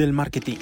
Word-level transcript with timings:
del 0.00 0.12
Marketing. 0.12 0.56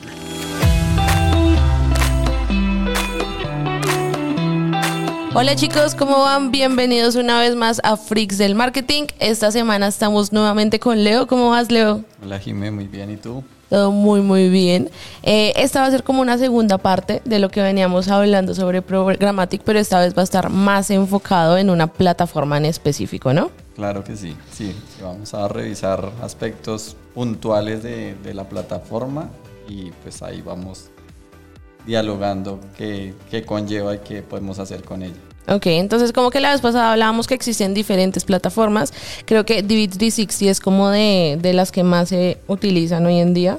Hola 5.34 5.54
chicos, 5.54 5.94
¿cómo 5.94 6.20
van? 6.20 6.50
Bienvenidos 6.50 7.14
una 7.14 7.38
vez 7.38 7.54
más 7.54 7.80
a 7.84 7.96
Freaks 7.96 8.38
del 8.38 8.56
Marketing. 8.56 9.04
Esta 9.20 9.52
semana 9.52 9.86
estamos 9.86 10.32
nuevamente 10.32 10.80
con 10.80 11.04
Leo. 11.04 11.28
¿Cómo 11.28 11.50
vas, 11.50 11.70
Leo? 11.70 12.04
Hola 12.24 12.40
Jimé, 12.40 12.72
muy 12.72 12.88
bien. 12.88 13.10
¿Y 13.12 13.16
tú? 13.16 13.44
Todo 13.70 13.92
muy, 13.92 14.22
muy 14.22 14.48
bien. 14.48 14.90
Eh, 15.22 15.52
esta 15.56 15.82
va 15.82 15.86
a 15.86 15.90
ser 15.90 16.02
como 16.02 16.22
una 16.22 16.38
segunda 16.38 16.78
parte 16.78 17.22
de 17.24 17.38
lo 17.38 17.50
que 17.50 17.62
veníamos 17.62 18.08
hablando 18.08 18.54
sobre 18.54 18.82
Programmatic, 18.82 19.62
pero 19.62 19.78
esta 19.78 20.00
vez 20.00 20.16
va 20.16 20.22
a 20.22 20.24
estar 20.24 20.50
más 20.50 20.90
enfocado 20.90 21.58
en 21.58 21.70
una 21.70 21.86
plataforma 21.86 22.56
en 22.56 22.64
específico, 22.64 23.32
¿no? 23.32 23.50
Claro 23.78 24.02
que 24.02 24.16
sí, 24.16 24.36
sí. 24.52 24.74
Vamos 25.00 25.32
a 25.34 25.46
revisar 25.46 26.10
aspectos 26.20 26.96
puntuales 27.14 27.84
de, 27.84 28.16
de 28.16 28.34
la 28.34 28.48
plataforma 28.48 29.30
y 29.68 29.92
pues 30.02 30.20
ahí 30.20 30.42
vamos 30.42 30.90
dialogando 31.86 32.58
qué, 32.76 33.14
qué 33.30 33.44
conlleva 33.44 33.94
y 33.94 33.98
qué 33.98 34.22
podemos 34.22 34.58
hacer 34.58 34.82
con 34.82 35.04
ella. 35.04 35.14
Ok, 35.46 35.66
entonces 35.66 36.12
como 36.12 36.30
que 36.30 36.40
la 36.40 36.50
vez 36.50 36.60
pasada 36.60 36.90
hablábamos 36.90 37.28
que 37.28 37.34
existen 37.34 37.72
diferentes 37.72 38.24
plataformas, 38.24 38.92
creo 39.24 39.46
que 39.46 39.64
Divid360 39.64 40.48
es 40.48 40.58
como 40.58 40.90
de, 40.90 41.38
de 41.40 41.52
las 41.52 41.70
que 41.70 41.84
más 41.84 42.08
se 42.08 42.38
utilizan 42.48 43.06
hoy 43.06 43.20
en 43.20 43.32
día. 43.32 43.58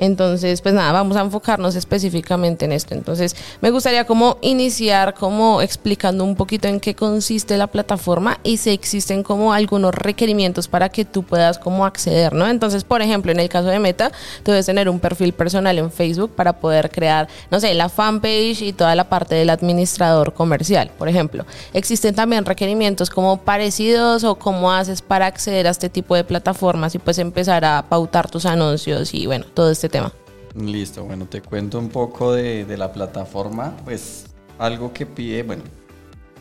Entonces, 0.00 0.62
pues 0.62 0.74
nada, 0.74 0.92
vamos 0.92 1.14
a 1.18 1.20
enfocarnos 1.20 1.76
específicamente 1.76 2.64
en 2.64 2.72
esto. 2.72 2.94
Entonces, 2.94 3.36
me 3.60 3.70
gustaría 3.70 4.06
como 4.06 4.38
iniciar 4.40 5.12
como 5.12 5.60
explicando 5.60 6.24
un 6.24 6.36
poquito 6.36 6.68
en 6.68 6.80
qué 6.80 6.94
consiste 6.94 7.58
la 7.58 7.66
plataforma 7.66 8.40
y 8.42 8.56
si 8.56 8.70
existen 8.70 9.22
como 9.22 9.52
algunos 9.52 9.94
requerimientos 9.94 10.68
para 10.68 10.88
que 10.88 11.04
tú 11.04 11.22
puedas 11.22 11.58
como 11.58 11.84
acceder, 11.84 12.32
¿no? 12.32 12.48
Entonces, 12.48 12.82
por 12.82 13.02
ejemplo, 13.02 13.30
en 13.30 13.40
el 13.40 13.50
caso 13.50 13.68
de 13.68 13.78
Meta, 13.78 14.10
tú 14.42 14.52
debes 14.52 14.64
tener 14.64 14.88
un 14.88 15.00
perfil 15.00 15.34
personal 15.34 15.78
en 15.78 15.92
Facebook 15.92 16.34
para 16.34 16.54
poder 16.54 16.90
crear, 16.90 17.28
no 17.50 17.60
sé, 17.60 17.74
la 17.74 17.90
fanpage 17.90 18.62
y 18.62 18.72
toda 18.72 18.94
la 18.94 19.10
parte 19.10 19.34
del 19.34 19.50
administrador 19.50 20.32
comercial, 20.32 20.90
por 20.96 21.10
ejemplo. 21.10 21.44
Existen 21.74 22.14
también 22.14 22.46
requerimientos 22.46 23.10
como 23.10 23.36
parecidos 23.42 24.24
o 24.24 24.36
cómo 24.36 24.72
haces 24.72 25.02
para 25.02 25.26
acceder 25.26 25.66
a 25.66 25.70
este 25.70 25.90
tipo 25.90 26.16
de 26.16 26.24
plataformas 26.24 26.94
y 26.94 26.98
pues 26.98 27.18
empezar 27.18 27.66
a 27.66 27.84
pautar 27.86 28.30
tus 28.30 28.46
anuncios 28.46 29.12
y 29.12 29.26
bueno, 29.26 29.44
todo 29.52 29.70
este 29.70 29.89
tema. 29.90 30.12
Listo, 30.54 31.04
bueno, 31.04 31.26
te 31.26 31.42
cuento 31.42 31.78
un 31.78 31.88
poco 31.88 32.32
de, 32.32 32.64
la 32.76 32.92
plataforma. 32.92 33.76
Pues 33.84 34.26
algo 34.58 34.92
que 34.92 35.06
pide, 35.06 35.42
bueno, 35.42 35.62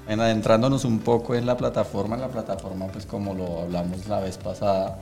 en 0.08 0.20
adentrándonos 0.20 0.86
un 0.86 1.00
poco 1.00 1.36
en 1.36 1.46
la 1.46 1.56
plataforma, 1.58 2.18
la 2.18 2.30
plataforma, 2.30 2.88
pues 2.88 3.06
como 3.06 3.34
lo 3.34 3.62
hablamos 3.62 4.08
la 4.08 4.20
vez 4.20 4.38
pasada, 4.38 4.98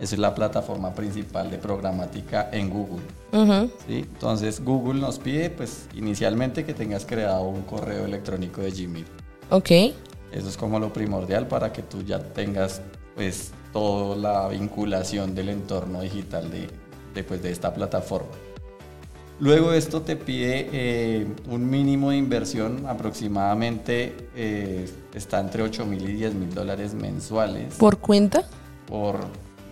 es 0.00 0.16
la 0.18 0.34
plataforma 0.34 0.94
principal 0.94 1.50
de 1.50 1.58
programática 1.58 2.48
en 2.52 2.70
Google. 2.70 3.04
Entonces 3.88 4.62
Google 4.64 5.00
nos 5.00 5.18
pide, 5.18 5.50
pues 5.50 5.88
inicialmente 5.94 6.64
que 6.64 6.74
tengas 6.74 7.04
creado 7.04 7.42
un 7.42 7.62
correo 7.62 8.04
electrónico 8.04 8.62
de 8.62 8.70
Gmail. 8.70 9.06
Ok. 9.50 9.70
Eso 10.32 10.48
es 10.48 10.56
como 10.56 10.78
lo 10.80 10.92
primordial 10.92 11.46
para 11.46 11.72
que 11.72 11.82
tú 11.82 12.02
ya 12.02 12.18
tengas, 12.18 12.80
pues, 13.14 13.52
toda 13.72 14.16
la 14.16 14.48
vinculación 14.48 15.34
del 15.34 15.50
entorno 15.50 16.00
digital 16.00 16.50
de, 16.50 16.68
después 17.16 17.42
de 17.42 17.50
esta 17.50 17.74
plataforma. 17.74 18.30
Luego 19.38 19.72
esto 19.72 20.00
te 20.00 20.16
pide 20.16 20.70
eh, 20.72 21.26
un 21.50 21.68
mínimo 21.68 22.10
de 22.10 22.16
inversión, 22.16 22.86
aproximadamente 22.86 24.28
eh, 24.34 24.88
está 25.12 25.40
entre 25.40 25.62
8 25.62 25.84
mil 25.84 26.08
y 26.08 26.14
10 26.14 26.34
mil 26.34 26.54
dólares 26.54 26.94
mensuales. 26.94 27.74
¿Por 27.74 27.98
cuenta? 27.98 28.44
Por, 28.86 29.18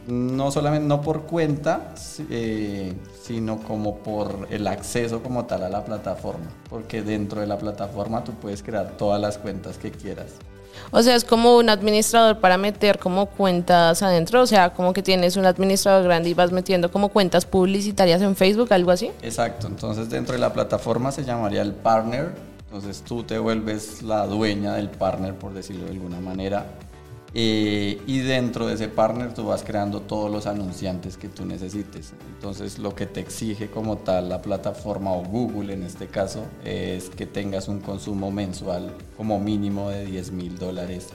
no 0.07 0.51
solamente 0.51 0.87
no 0.87 1.01
por 1.01 1.23
cuenta, 1.23 1.95
eh, 2.29 2.93
sino 3.23 3.59
como 3.61 4.01
por 4.01 4.49
el 4.51 4.67
acceso 4.67 5.23
como 5.23 5.47
tal 5.47 5.63
a 5.63 5.71
la 5.71 5.83
plataforma, 5.83 6.51
porque 6.69 7.01
dentro 7.01 7.41
de 7.41 7.47
la 7.47 7.57
plataforma 7.57 8.23
tú 8.23 8.33
puedes 8.33 8.63
crear 8.63 8.99
todas 8.99 9.19
las 9.19 9.39
cuentas 9.39 9.79
que 9.79 9.91
quieras. 9.91 10.33
O 10.91 11.03
sea, 11.03 11.17
es 11.17 11.25
como 11.25 11.57
un 11.57 11.69
administrador 11.69 12.39
para 12.41 12.57
meter 12.57 12.99
como 12.99 13.27
cuentas 13.27 14.03
adentro, 14.03 14.43
o 14.43 14.47
sea, 14.47 14.71
como 14.71 14.93
que 14.93 15.03
tienes 15.03 15.37
un 15.37 15.47
administrador 15.47 16.05
grande 16.05 16.31
y 16.31 16.35
vas 16.35 16.53
metiendo 16.53 16.91
como 16.91 17.09
cuentas 17.09 17.45
publicitarias 17.45 18.23
en 18.23 18.37
Facebook, 18.37 18.73
algo 18.73 18.91
así. 18.91 19.11
Exacto, 19.23 19.67
entonces 19.67 20.09
dentro 20.11 20.35
de 20.35 20.41
la 20.41 20.53
plataforma 20.53 21.13
se 21.13 21.25
llamaría 21.25 21.63
el 21.63 21.73
partner, 21.73 22.33
entonces 22.67 23.03
tú 23.03 23.23
te 23.23 23.39
vuelves 23.39 24.03
la 24.03 24.27
dueña 24.27 24.75
del 24.75 24.89
partner, 24.91 25.35
por 25.35 25.55
decirlo 25.55 25.85
de 25.85 25.93
alguna 25.93 26.21
manera, 26.21 26.67
eh, 27.37 28.01
y 28.07 28.19
dentro 28.21 28.69
de 28.69 28.75
ese 28.75 28.87
partner 28.87 29.35
tú 29.35 29.47
vas 29.47 29.65
creando 29.65 30.01
todos 30.01 30.31
los 30.31 30.47
anunciantes 30.47 31.17
que 31.17 31.29
tú 31.29 31.45
necesites. 31.45 32.13
Entonces 32.35 32.79
lo 32.79 32.95
que 32.95 33.07
te 33.07 33.19
exige 33.19 33.69
como 33.69 33.99
tal 33.99 34.29
la 34.29 34.41
plataforma 34.41 35.13
o 35.13 35.25
Google 35.25 35.75
en 35.75 35.83
este 35.83 36.07
caso 36.07 36.45
es 36.65 37.11
que 37.11 37.27
tengas 37.27 37.67
un 37.67 37.81
consumo 37.81 38.31
mensual 38.31 38.93
como 39.17 39.41
mínimo 39.41 39.91
de 39.91 40.05
10 40.05 40.31
mil 40.31 40.59
dólares, 40.59 41.09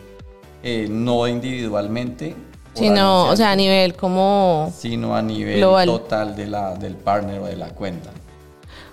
eh, 0.62 0.88
no 0.90 1.25
individualmente. 1.25 2.36
Sino, 2.74 3.30
o 3.30 3.36
sea, 3.36 3.51
a 3.51 3.56
nivel 3.56 3.96
como... 3.96 4.72
Sino 4.78 5.16
a 5.16 5.22
nivel 5.22 5.62
total 5.86 6.36
de 6.36 6.47
la, 6.47 6.75
del 6.75 6.96
partner 6.96 7.40
o 7.40 7.46
de 7.46 7.56
la 7.56 7.69
cuenta. 7.69 8.12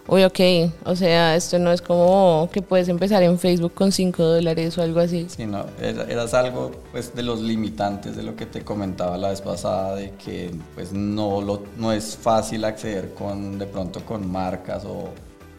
Uy, 0.08 0.22
ok, 0.22 0.40
o 0.84 0.94
sea, 0.94 1.34
esto 1.34 1.58
no 1.58 1.72
es 1.72 1.82
como 1.82 2.48
que 2.52 2.62
puedes 2.62 2.88
empezar 2.88 3.24
en 3.24 3.38
Facebook 3.40 3.74
con 3.74 3.90
5 3.90 4.22
dólares 4.22 4.78
o 4.78 4.82
algo 4.82 5.00
así. 5.00 5.26
Sí, 5.28 5.46
no, 5.46 5.66
eras 5.80 6.32
algo 6.32 6.70
pues 6.92 7.14
de 7.14 7.24
los 7.24 7.40
limitantes 7.40 8.14
de 8.14 8.22
lo 8.22 8.36
que 8.36 8.46
te 8.46 8.62
comentaba 8.62 9.18
la 9.18 9.30
vez 9.30 9.40
pasada, 9.40 9.96
de 9.96 10.12
que 10.12 10.52
pues 10.76 10.92
no, 10.92 11.40
lo, 11.40 11.64
no 11.76 11.92
es 11.92 12.16
fácil 12.16 12.64
acceder 12.64 13.14
con 13.14 13.58
de 13.58 13.66
pronto 13.66 14.04
con 14.04 14.30
marcas 14.30 14.84
o, 14.84 15.10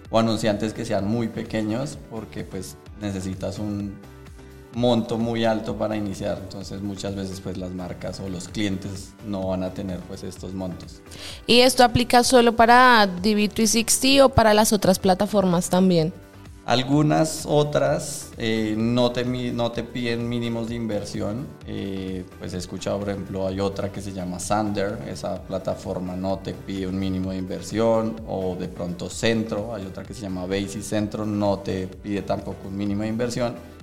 o 0.10 0.20
anunciantes 0.20 0.74
que 0.74 0.86
sean 0.86 1.06
muy 1.06 1.28
pequeños 1.28 1.98
porque 2.10 2.46
pues 2.46 2.78
necesitas 3.02 3.60
un, 3.60 3.98
monto 4.74 5.18
muy 5.18 5.46
alto 5.46 5.76
para 5.76 5.96
iniciar. 5.96 6.40
Entonces 6.42 6.82
muchas 6.82 7.16
veces 7.16 7.42
pues 7.42 7.58
las 7.58 7.72
marcas 7.72 8.20
o 8.20 8.30
los 8.30 8.48
clientes 8.48 9.14
no 9.26 9.48
van 9.48 9.64
a 9.64 9.74
tener 9.74 10.00
pues 10.02 10.24
estos 10.24 10.54
montos. 10.54 11.02
¿Y 11.46 11.60
esto 11.60 11.84
aplica 11.84 12.24
solo 12.24 12.56
para 12.56 13.08
DB360 13.08 14.26
o 14.26 14.30
para 14.30 14.54
las 14.54 14.74
otras 14.74 15.00
plataformas 15.00 15.70
también? 15.70 16.14
Algunas 16.68 17.46
otras 17.46 18.32
eh, 18.38 18.76
no, 18.78 19.14
te, 19.14 19.24
no 19.24 19.72
te 19.72 19.84
piden 19.84 20.28
mínimos 20.28 20.68
de 20.68 20.76
inversión. 20.76 21.48
Eh, 21.66 22.26
pues 22.38 22.54
he 22.54 22.58
escuchado, 22.58 23.00
por 23.00 23.10
ejemplo, 23.10 23.48
hay 23.48 23.62
otra 23.62 23.90
que 23.90 24.02
se 24.02 24.12
llama 24.12 24.38
Sander. 24.38 25.00
Esa 25.08 25.42
plataforma 25.44 26.18
no 26.18 26.40
te 26.40 26.54
pide 26.54 26.86
un 26.86 27.00
mínimo 27.00 27.32
de 27.32 27.38
inversión. 27.38 28.18
O 28.28 28.58
de 28.60 28.68
pronto 28.68 29.10
Centro, 29.10 29.74
hay 29.74 29.86
otra 29.86 30.04
que 30.04 30.14
se 30.14 30.24
llama 30.24 30.46
Basic 30.46 30.82
Centro, 30.82 31.26
no 31.26 31.60
te 31.60 31.88
pide 31.88 32.22
tampoco 32.24 32.68
un 32.68 32.76
mínimo 32.76 33.04
de 33.04 33.08
inversión 33.08 33.77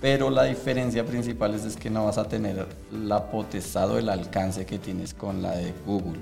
pero 0.00 0.30
la 0.30 0.44
diferencia 0.44 1.04
principal 1.04 1.54
es, 1.54 1.76
que 1.76 1.90
no 1.90 2.06
vas 2.06 2.18
a 2.18 2.24
tener 2.24 2.66
la 2.92 3.30
potestad 3.30 3.90
o 3.90 3.98
el 3.98 4.08
alcance 4.08 4.64
que 4.64 4.78
tienes 4.78 5.14
con 5.14 5.42
la 5.42 5.52
de 5.52 5.72
Google. 5.86 6.18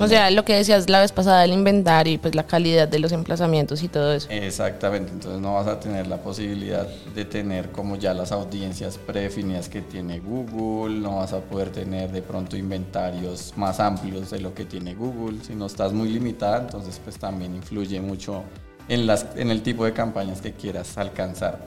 O 0.00 0.08
sea, 0.08 0.30
lo 0.30 0.44
que 0.44 0.54
decías 0.54 0.90
la 0.90 1.00
vez 1.00 1.10
pasada 1.10 1.40
del 1.40 1.52
inventario 1.52 2.12
y 2.12 2.18
pues 2.18 2.34
la 2.34 2.46
calidad 2.46 2.86
de 2.86 2.98
los 2.98 3.12
emplazamientos 3.12 3.82
y 3.82 3.88
todo 3.88 4.12
eso. 4.12 4.28
Exactamente, 4.30 5.10
entonces 5.10 5.40
no 5.40 5.54
vas 5.54 5.66
a 5.66 5.80
tener 5.80 6.06
la 6.06 6.18
posibilidad 6.18 6.86
de 6.86 7.24
tener 7.24 7.70
como 7.70 7.96
ya 7.96 8.12
las 8.12 8.30
audiencias 8.30 8.98
predefinidas 8.98 9.70
que 9.70 9.80
tiene 9.80 10.20
Google, 10.20 11.00
no 11.00 11.16
vas 11.16 11.32
a 11.32 11.40
poder 11.40 11.70
tener 11.70 12.12
de 12.12 12.20
pronto 12.20 12.58
inventarios 12.58 13.54
más 13.56 13.80
amplios 13.80 14.30
de 14.30 14.40
lo 14.40 14.52
que 14.52 14.66
tiene 14.66 14.94
Google, 14.94 15.38
si 15.42 15.54
no 15.54 15.64
estás 15.64 15.94
muy 15.94 16.10
limitada, 16.10 16.58
entonces 16.58 17.00
pues 17.02 17.18
también 17.18 17.56
influye 17.56 18.00
mucho 18.02 18.44
en, 18.88 19.06
las, 19.06 19.26
en 19.36 19.50
el 19.50 19.62
tipo 19.62 19.84
de 19.84 19.92
campañas 19.92 20.40
que 20.40 20.52
quieras 20.52 20.96
alcanzar. 20.98 21.58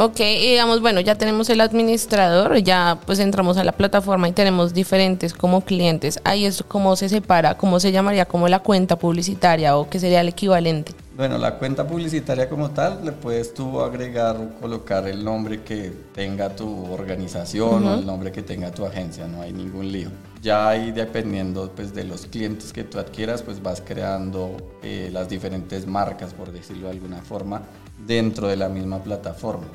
Ok, 0.00 0.20
y 0.20 0.50
digamos, 0.50 0.80
bueno, 0.80 1.00
ya 1.00 1.16
tenemos 1.16 1.50
el 1.50 1.60
administrador, 1.60 2.56
ya 2.58 3.00
pues 3.04 3.18
entramos 3.18 3.56
a 3.56 3.64
la 3.64 3.72
plataforma 3.72 4.28
y 4.28 4.32
tenemos 4.32 4.72
diferentes 4.72 5.34
como 5.34 5.62
clientes. 5.62 6.20
Ahí 6.22 6.44
es 6.44 6.62
cómo 6.62 6.94
se 6.94 7.08
separa, 7.08 7.56
cómo 7.56 7.80
se 7.80 7.90
llamaría 7.90 8.24
como 8.24 8.46
la 8.46 8.60
cuenta 8.60 8.96
publicitaria 8.96 9.76
o 9.76 9.90
qué 9.90 9.98
sería 9.98 10.20
el 10.20 10.28
equivalente. 10.28 10.94
Bueno, 11.16 11.36
la 11.36 11.56
cuenta 11.56 11.84
publicitaria 11.84 12.48
como 12.48 12.70
tal, 12.70 13.04
le 13.04 13.10
puedes 13.10 13.52
tú 13.52 13.80
agregar 13.80 14.36
o 14.36 14.60
colocar 14.60 15.08
el 15.08 15.24
nombre 15.24 15.62
que 15.62 15.92
tenga 16.14 16.54
tu 16.54 16.92
organización 16.92 17.84
o 17.84 17.94
el 17.94 18.06
nombre 18.06 18.30
que 18.30 18.42
tenga 18.42 18.70
tu 18.70 18.86
agencia, 18.86 19.26
no 19.26 19.42
hay 19.42 19.52
ningún 19.52 19.90
lío. 19.90 20.10
Ya 20.40 20.68
ahí 20.68 20.92
dependiendo 20.92 21.70
pues, 21.74 21.92
de 21.94 22.04
los 22.04 22.26
clientes 22.26 22.72
que 22.72 22.84
tú 22.84 22.98
adquieras, 22.98 23.42
pues 23.42 23.62
vas 23.62 23.80
creando 23.80 24.56
eh, 24.82 25.10
las 25.12 25.28
diferentes 25.28 25.86
marcas, 25.86 26.32
por 26.32 26.52
decirlo 26.52 26.86
de 26.86 26.92
alguna 26.92 27.22
forma, 27.22 27.62
dentro 28.06 28.48
de 28.48 28.56
la 28.56 28.68
misma 28.68 29.02
plataforma. 29.02 29.66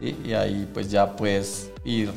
Y 0.00 0.34
ahí 0.34 0.68
pues 0.72 0.90
ya 0.90 1.16
puedes 1.16 1.70
ir 1.84 2.12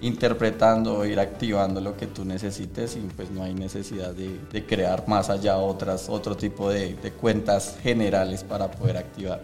interpretando 0.00 1.04
ir 1.04 1.18
activando 1.18 1.80
lo 1.80 1.96
que 1.96 2.06
tú 2.06 2.24
necesites 2.24 2.96
y 2.96 3.00
pues 3.16 3.30
no 3.30 3.42
hay 3.42 3.54
necesidad 3.54 4.14
de, 4.14 4.64
crear 4.64 5.08
más 5.08 5.28
allá 5.30 5.56
otras, 5.56 6.08
otro 6.08 6.36
tipo 6.36 6.70
de, 6.70 6.94
cuentas 7.20 7.76
generales 7.82 8.44
para 8.44 8.70
poder 8.70 8.96
activar. 8.96 9.40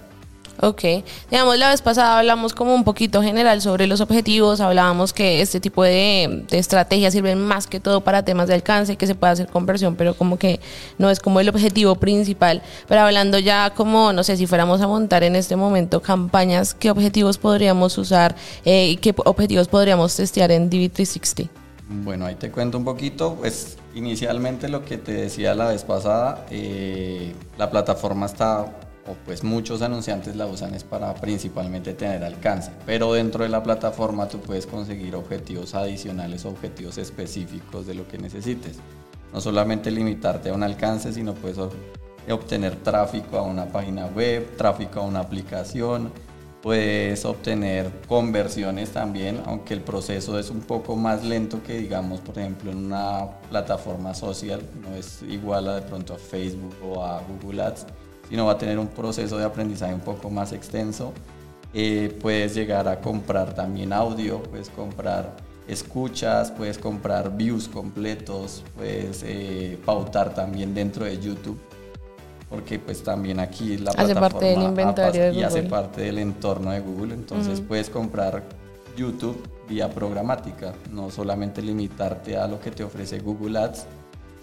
Ok, 0.61 0.83
digamos, 1.31 1.59
la 1.59 1.71
vez 1.71 1.83
pasada 1.83 2.19
hablamos 2.19 2.55
como 2.55 2.75
un 2.75 2.85
poquito 2.85 3.23
general 3.23 3.61
sobre 3.61 3.87
los 3.87 4.01
objetivos, 4.01 4.61
hablábamos 4.61 5.13
que 5.13 5.41
este 5.41 5.59
tipo 5.59 5.83
de, 5.83 6.45
de, 6.49 6.59
estrategias 6.59 7.13
sirven 7.13 7.41
más 7.41 7.67
que 7.67 7.81
todo 7.81 8.03
para 8.03 8.25
temas 8.25 8.49
de 8.49 8.55
alcance, 8.55 8.97
que 8.97 9.07
se 9.07 9.15
puede 9.15 9.33
hacer 9.33 9.49
conversión, 9.49 9.97
pero 9.97 10.15
como 10.15 10.39
que 10.39 10.61
no 10.97 11.11
es 11.11 11.19
como 11.19 11.41
el 11.41 11.49
objetivo 11.49 11.97
principal. 11.97 12.63
Pero 12.89 13.01
hablando 13.01 13.39
ya 13.39 13.71
como, 13.71 14.13
no 14.13 14.23
sé, 14.23 14.37
si 14.37 14.47
fuéramos 14.47 14.81
a 14.81 14.87
montar 14.87 15.25
en 15.25 15.35
este 15.37 15.57
momento 15.57 16.01
campañas, 16.01 16.75
¿qué 16.75 16.91
objetivos 16.91 17.39
podríamos 17.39 17.99
usar 17.99 18.37
eh, 18.65 18.91
y 18.91 18.97
qué 18.97 19.15
objetivos 19.25 19.69
podríamos 19.69 20.15
testear 20.15 20.53
en 20.53 20.71
DV360? 20.71 21.49
Bueno, 21.89 22.27
ahí 22.27 22.35
te 22.37 22.51
cuento 22.51 22.79
un 22.79 22.85
poquito, 22.85 23.35
pues 23.35 23.77
inicialmente 23.95 24.69
lo 24.69 24.85
que 24.85 24.97
te 24.99 25.13
decía 25.13 25.55
la 25.55 25.69
vez 25.69 25.85
pasada, 25.85 26.47
eh, 26.51 27.35
la 27.59 27.71
plataforma 27.71 28.27
está 28.27 28.67
o 29.07 29.15
pues 29.25 29.45
muchos 29.45 29.83
anunciantes 29.83 30.37
la 30.37 30.47
usan 30.47 30.75
es 30.75 30.85
para 30.85 31.15
principalmente 31.15 31.95
tener 31.95 32.25
alcance, 32.25 32.71
pero 32.87 33.13
dentro 33.13 33.45
de 33.45 33.51
la 33.51 33.63
plataforma 33.63 34.29
tú 34.29 34.41
puedes 34.41 34.67
conseguir 34.67 35.15
objetivos 35.15 35.75
adicionales, 35.75 36.45
objetivos 36.45 36.99
específicos 36.99 37.87
de 37.87 37.95
lo 37.95 38.09
que 38.09 38.19
necesites. 38.19 38.79
No 39.33 39.41
solamente 39.41 39.91
limitarte 39.91 40.51
a 40.51 40.55
un 40.55 40.63
alcance, 40.63 41.13
sino 41.13 41.35
puedes 41.35 41.59
obtener 42.29 42.77
tráfico 42.77 43.37
a 43.37 43.43
una 43.43 43.67
página 43.67 44.07
web, 44.07 44.57
tráfico 44.57 45.01
a 45.01 45.03
una 45.03 45.21
aplicación, 45.21 46.13
puedes 46.63 47.27
obtener 47.27 47.91
conversiones 48.09 48.91
también, 48.91 49.43
aunque 49.45 49.75
el 49.75 49.83
proceso 49.83 50.39
es 50.39 50.49
un 50.49 50.61
poco 50.61 50.97
más 50.97 51.23
lento 51.23 51.63
que 51.63 51.77
digamos, 51.77 52.21
por 52.21 52.39
ejemplo, 52.39 52.71
en 52.71 52.87
una 52.87 53.27
plataforma 53.51 54.15
social, 54.15 54.63
no 54.81 54.97
es 54.97 55.21
igual 55.29 55.69
a 55.69 55.75
de 55.75 55.83
pronto 55.83 56.15
a 56.15 56.17
Facebook 56.17 56.75
o 56.83 57.05
a 57.05 57.21
Google 57.21 57.65
Ads 57.65 57.85
sino 58.35 58.47
va 58.47 58.53
a 58.55 58.59
tener 58.59 58.81
un 58.81 58.89
proceso 58.89 59.39
de 59.39 59.45
aprendizaje 59.45 59.95
un 59.95 60.01
poco 60.01 60.29
más 60.29 60.53
extenso. 60.53 61.13
Eh, 61.73 62.19
puedes 62.21 62.53
llegar 62.53 62.89
a 62.89 63.01
comprar 63.01 63.55
también 63.55 63.93
audio, 63.93 64.43
puedes 64.43 64.71
comprar 64.71 65.37
escuchas, 65.69 66.51
puedes 66.51 66.77
comprar 66.77 67.37
views 67.37 67.69
completos, 67.69 68.65
puedes 68.75 69.23
eh, 69.25 69.79
pautar 69.85 70.35
también 70.35 70.75
dentro 70.75 71.05
de 71.05 71.17
YouTube, 71.21 71.61
porque 72.51 72.81
pues 72.81 73.05
también 73.05 73.39
aquí 73.39 73.79
la 73.79 73.93
hace 73.93 74.17
parte 74.17 74.47
del 74.47 74.63
inventario 74.65 75.31
y 75.31 75.45
hace 75.45 75.63
parte 75.63 76.01
del 76.01 76.19
entorno 76.19 76.73
de 76.73 76.81
Google, 76.81 77.15
entonces 77.15 77.61
puedes 77.61 77.89
comprar 77.89 78.43
YouTube 78.97 79.41
vía 79.69 79.89
programática, 79.89 80.75
no 80.91 81.09
solamente 81.09 81.63
limitarte 81.63 82.37
a 82.37 82.49
lo 82.49 82.59
que 82.59 82.73
te 82.73 82.83
ofrece 82.83 83.21
Google 83.21 83.61
Ads, 83.61 83.87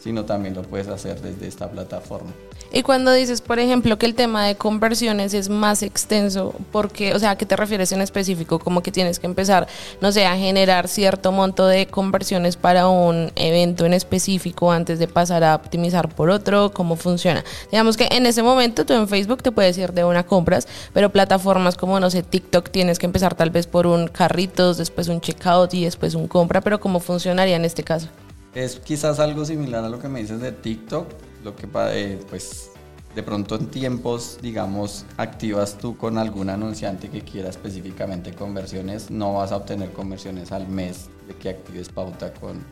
sino 0.01 0.25
también 0.25 0.56
lo 0.56 0.63
puedes 0.63 0.88
hacer 0.88 1.21
desde 1.21 1.48
esta 1.48 1.69
plataforma. 1.69 2.31
Y 2.74 2.83
cuando 2.83 3.12
dices, 3.12 3.42
por 3.42 3.59
ejemplo, 3.59 3.98
que 3.98 4.06
el 4.06 4.15
tema 4.15 4.45
de 4.45 4.56
conversiones 4.56 5.33
es 5.33 5.50
más 5.50 5.83
extenso, 5.83 6.56
porque, 6.71 7.13
o 7.13 7.19
sea, 7.19 7.31
¿a 7.31 7.36
qué 7.36 7.45
te 7.45 7.57
refieres 7.57 7.92
en 7.92 8.01
específico? 8.01 8.59
Como 8.59 8.81
que 8.81 8.92
tienes 8.92 9.19
que 9.19 9.27
empezar, 9.27 9.68
no 10.00 10.12
sé, 10.13 10.25
a 10.25 10.38
generar 10.38 10.88
cierto 10.88 11.33
monto 11.33 11.68
de 11.68 11.88
conversiones 11.88 12.56
para 12.56 12.88
un 12.88 13.31
evento 13.36 13.86
en 13.86 13.94
específico 13.94 14.71
antes 14.71 15.00
de 15.00 15.07
pasar 15.09 15.44
a 15.44 15.56
optimizar 15.56 16.07
por 16.15 16.30
otro, 16.30 16.71
¿cómo 16.71 16.95
funciona? 16.95 17.44
Digamos 17.71 17.97
que 17.97 18.07
en 18.09 18.25
ese 18.25 18.42
momento 18.42 18.86
tú 18.86 18.94
en 18.94 19.09
Facebook 19.09 19.44
te 19.44 19.51
puedes 19.51 19.77
ir 19.77 19.92
de 19.92 20.06
una 20.06 20.25
compras, 20.25 20.68
pero 20.94 21.12
plataformas 21.12 21.75
como, 21.75 22.00
no 22.00 22.09
sé, 22.09 22.24
TikTok 22.24 22.69
tienes 22.69 23.00
que 23.00 23.06
empezar 23.06 23.36
tal 23.36 23.50
vez 23.50 23.68
por 23.68 23.86
un 23.86 24.07
carritos, 24.07 24.77
después 24.77 25.09
un 25.09 25.19
checkout 25.19 25.74
y 25.74 25.83
después 25.83 26.15
un 26.15 26.27
compra, 26.27 26.62
pero 26.62 26.80
¿cómo 26.80 27.01
funcionaría 27.01 27.57
en 27.57 27.65
este 27.65 27.83
caso? 27.83 28.07
Es 28.53 28.80
quizás 28.80 29.19
algo 29.19 29.45
similar 29.45 29.83
a 29.83 29.89
lo 29.89 30.00
que 30.00 30.09
me 30.09 30.19
dices 30.19 30.42
de 30.42 30.51
TikTok, 30.51 31.07
lo 31.44 31.56
que 31.56 31.68
eh, 31.94 32.19
pues 32.30 32.71
de 33.15 33.24
pronto 33.24 33.56
en 33.56 33.68
tiempos, 33.68 34.39
digamos, 34.42 35.06
activas 35.18 35.77
tú 35.77 35.98
con 35.98 36.18
algún 36.18 36.50
anunciante 36.50 37.09
que 37.09 37.21
quiera 37.21 37.50
específicamente 37.50 38.33
conversiones, 38.33 39.09
no 39.09 39.33
vas 39.36 39.51
a 39.51 39.57
obtener 39.57 39.92
conversiones 39.92 40.51
al 40.51 40.68
mes 40.68 41.09
de 41.27 41.36
que 41.36 41.50
actives 41.50 41.89
pauta 41.89 42.33
con 42.33 42.63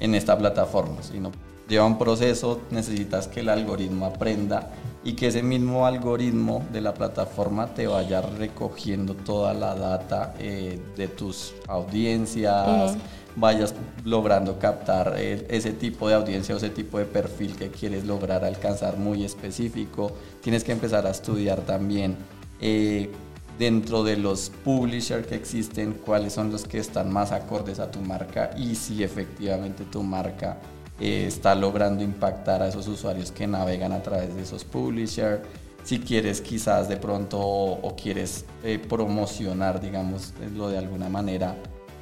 en 0.00 0.14
esta 0.16 0.36
plataforma, 0.36 1.02
sino 1.02 1.30
lleva 1.68 1.86
un 1.86 1.98
proceso, 1.98 2.60
necesitas 2.70 3.28
que 3.28 3.40
el 3.40 3.48
algoritmo 3.48 4.06
aprenda 4.06 4.70
y 5.04 5.14
que 5.14 5.28
ese 5.28 5.42
mismo 5.42 5.86
algoritmo 5.86 6.64
de 6.72 6.80
la 6.80 6.94
plataforma 6.94 7.74
te 7.74 7.86
vaya 7.86 8.20
recogiendo 8.20 9.14
toda 9.14 9.54
la 9.54 9.74
data 9.74 10.34
eh, 10.38 10.80
de 10.96 11.08
tus 11.08 11.54
audiencias 11.68 12.96
vayas 13.36 13.74
logrando 14.04 14.58
captar 14.58 15.14
eh, 15.16 15.46
ese 15.50 15.72
tipo 15.72 16.08
de 16.08 16.14
audiencia 16.14 16.54
o 16.54 16.58
ese 16.58 16.70
tipo 16.70 16.98
de 16.98 17.04
perfil 17.04 17.56
que 17.56 17.70
quieres 17.70 18.04
lograr 18.04 18.44
alcanzar 18.44 18.96
muy 18.96 19.24
específico. 19.24 20.12
Tienes 20.40 20.64
que 20.64 20.72
empezar 20.72 21.06
a 21.06 21.10
estudiar 21.10 21.60
también 21.62 22.16
eh, 22.60 23.10
dentro 23.58 24.04
de 24.04 24.16
los 24.16 24.50
publishers 24.64 25.26
que 25.26 25.34
existen 25.34 25.94
cuáles 25.94 26.32
son 26.32 26.50
los 26.50 26.64
que 26.64 26.78
están 26.78 27.12
más 27.12 27.32
acordes 27.32 27.78
a 27.78 27.90
tu 27.90 28.00
marca 28.00 28.50
y 28.56 28.74
si 28.74 29.02
efectivamente 29.02 29.84
tu 29.84 30.02
marca 30.02 30.58
eh, 31.00 31.24
está 31.26 31.54
logrando 31.54 32.04
impactar 32.04 32.62
a 32.62 32.68
esos 32.68 32.86
usuarios 32.86 33.32
que 33.32 33.46
navegan 33.46 33.92
a 33.92 34.02
través 34.02 34.34
de 34.34 34.42
esos 34.42 34.64
publishers. 34.64 35.40
Si 35.82 35.98
quieres 35.98 36.40
quizás 36.40 36.88
de 36.88 36.96
pronto 36.96 37.38
o, 37.38 37.94
quieres 37.94 38.46
promocionar, 38.88 39.82
digamos, 39.82 40.32
lo 40.56 40.70
de 40.70 40.78
alguna 40.78 41.10
manera, 41.10 41.56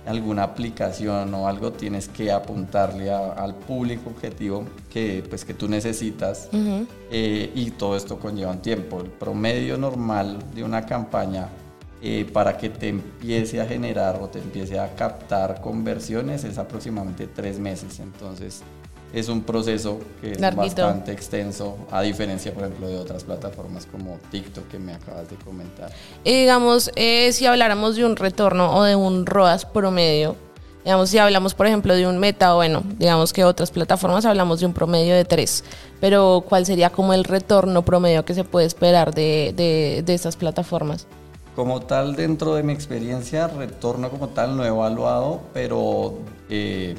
alguna 0.07 0.43
aplicación 0.43 1.33
o 1.35 1.47
algo, 1.47 1.73
tienes 1.73 2.09
que 2.09 2.33
apuntarle 2.33 3.11
al 3.11 3.55
público 3.55 4.11
objetivo 4.11 4.65
que, 4.91 5.25
pues, 5.29 5.45
que 5.45 5.55
tú 5.55 5.69
necesitas 5.69 6.49
eh, 7.11 7.53
y 7.55 7.71
todo 7.73 7.97
esto 7.97 8.19
conlleva 8.19 8.51
un 8.51 8.63
tiempo. 8.63 9.01
El 9.01 9.11
promedio 9.11 9.79
normal 9.79 10.39
de 10.55 10.65
una 10.65 10.85
campaña 10.87 11.49
eh, 12.05 12.29
para 12.33 12.57
que 12.57 12.69
te 12.69 12.89
empiece 12.89 13.61
a 13.61 13.67
generar 13.67 14.19
o 14.21 14.29
te 14.29 14.41
empiece 14.41 14.79
a 14.79 14.95
captar 14.97 15.61
conversiones 15.61 16.43
es 16.43 16.59
aproximadamente 16.59 17.29
tres 17.29 17.61
meses. 17.61 18.01
Entonces, 18.01 18.63
es 19.13 19.29
un 19.29 19.43
proceso 19.43 19.99
que 20.21 20.33
es 20.33 20.57
bastante 20.57 21.13
extenso, 21.13 21.77
a 21.91 22.01
diferencia, 22.03 22.53
por 22.53 22.65
ejemplo, 22.65 22.89
de 22.89 22.97
otras 22.97 23.25
plataformas 23.25 23.87
como 23.87 24.19
TikTok 24.31 24.69
que 24.69 24.79
me 24.79 24.95
acabas 24.95 25.29
de 25.29 25.37
comentar. 25.37 25.91
Y 26.25 26.33
digamos, 26.33 26.91
eh, 26.97 27.33
si 27.33 27.47
habláramos 27.47 27.97
de 27.97 28.07
un 28.07 28.17
retorno 28.17 28.75
o 28.75 28.83
de 28.85 28.97
un 28.97 29.27
ROAS 29.27 29.67
promedio, 29.67 30.37
digamos, 30.85 31.11
si 31.11 31.19
hablamos, 31.19 31.55
por 31.55 31.67
ejemplo, 31.67 31.95
de 31.95 32.07
un 32.07 32.19
meta, 32.19 32.55
bueno, 32.55 32.83
digamos 32.99 33.33
que 33.33 33.45
otras 33.45 33.71
plataformas 33.71 34.25
hablamos 34.25 34.61
de 34.61 34.67
un 34.67 34.73
promedio 34.73 35.15
de 35.15 35.27
3, 35.27 35.65
pero 36.01 36.45
¿cuál 36.49 36.65
sería 36.65 36.91
como 36.91 37.13
el 37.13 37.25
retorno 37.25 37.85
promedio 37.85 38.25
que 38.25 38.35
se 38.35 38.45
puede 38.45 38.67
esperar 38.67 39.15
de, 39.15 39.53
de, 39.55 40.03
de 40.05 40.15
estas 40.15 40.37
plataformas? 40.37 41.07
Como 41.55 41.83
tal, 41.83 42.17
dentro 42.17 42.55
de 42.55 42.63
mi 42.63 42.73
experiencia, 42.73 43.47
retorno 43.47 44.09
como 44.09 44.29
tal 44.29 44.57
no 44.57 44.65
he 44.65 44.69
evaluado, 44.69 45.43
pero... 45.53 46.15
Eh, 46.49 46.97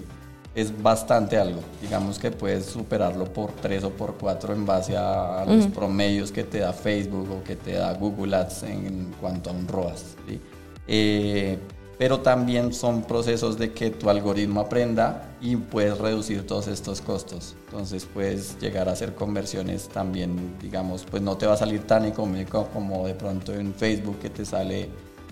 es 0.56 0.84
bastante 0.84 1.38
algo. 1.38 1.62
Digamos 1.82 2.20
que 2.20 2.32
puedes 2.32 2.66
superarlo 2.66 3.26
por 3.26 3.52
3 3.54 3.86
o 3.86 3.90
por 3.92 4.16
4 4.16 4.54
en 4.54 4.66
base 4.66 4.96
a, 4.96 5.46
los 5.48 5.68
promedios 5.68 6.32
que 6.32 6.44
te 6.44 6.60
da 6.60 6.74
Facebook 6.74 7.30
o 7.32 7.44
que 7.44 7.56
te 7.56 7.74
da 7.74 7.94
Google 7.94 8.36
Ads 8.36 8.64
en, 8.64 9.14
cuanto 9.20 9.50
a 9.50 9.54
un 9.54 9.68
ROAS. 9.68 10.16
Eh, 10.88 11.58
pero 11.98 12.20
también 12.20 12.74
son 12.74 13.04
procesos 13.04 13.58
de 13.58 13.72
que 13.72 13.90
tu 13.92 14.10
algoritmo 14.10 14.62
aprenda 14.62 15.30
y 15.42 15.56
puedes 15.56 15.98
reducir 15.98 16.46
todos 16.46 16.68
estos 16.68 17.02
costos. 17.02 17.56
Entonces 17.68 18.08
puedes 18.12 18.60
llegar 18.60 18.90
a 18.90 18.94
hacer 18.94 19.16
conversiones 19.16 19.90
también, 19.90 20.56
digamos, 20.62 21.06
pues 21.10 21.22
no 21.22 21.38
te 21.38 21.46
va 21.46 21.54
a 21.54 21.58
salir 21.58 21.86
tan 21.86 22.06
económico 22.06 22.68
como 22.74 23.08
de 23.08 23.14
pronto 23.14 23.54
en 23.54 23.74
Facebook 23.74 24.20
que 24.20 24.30
te 24.30 24.46
sale 24.46 24.90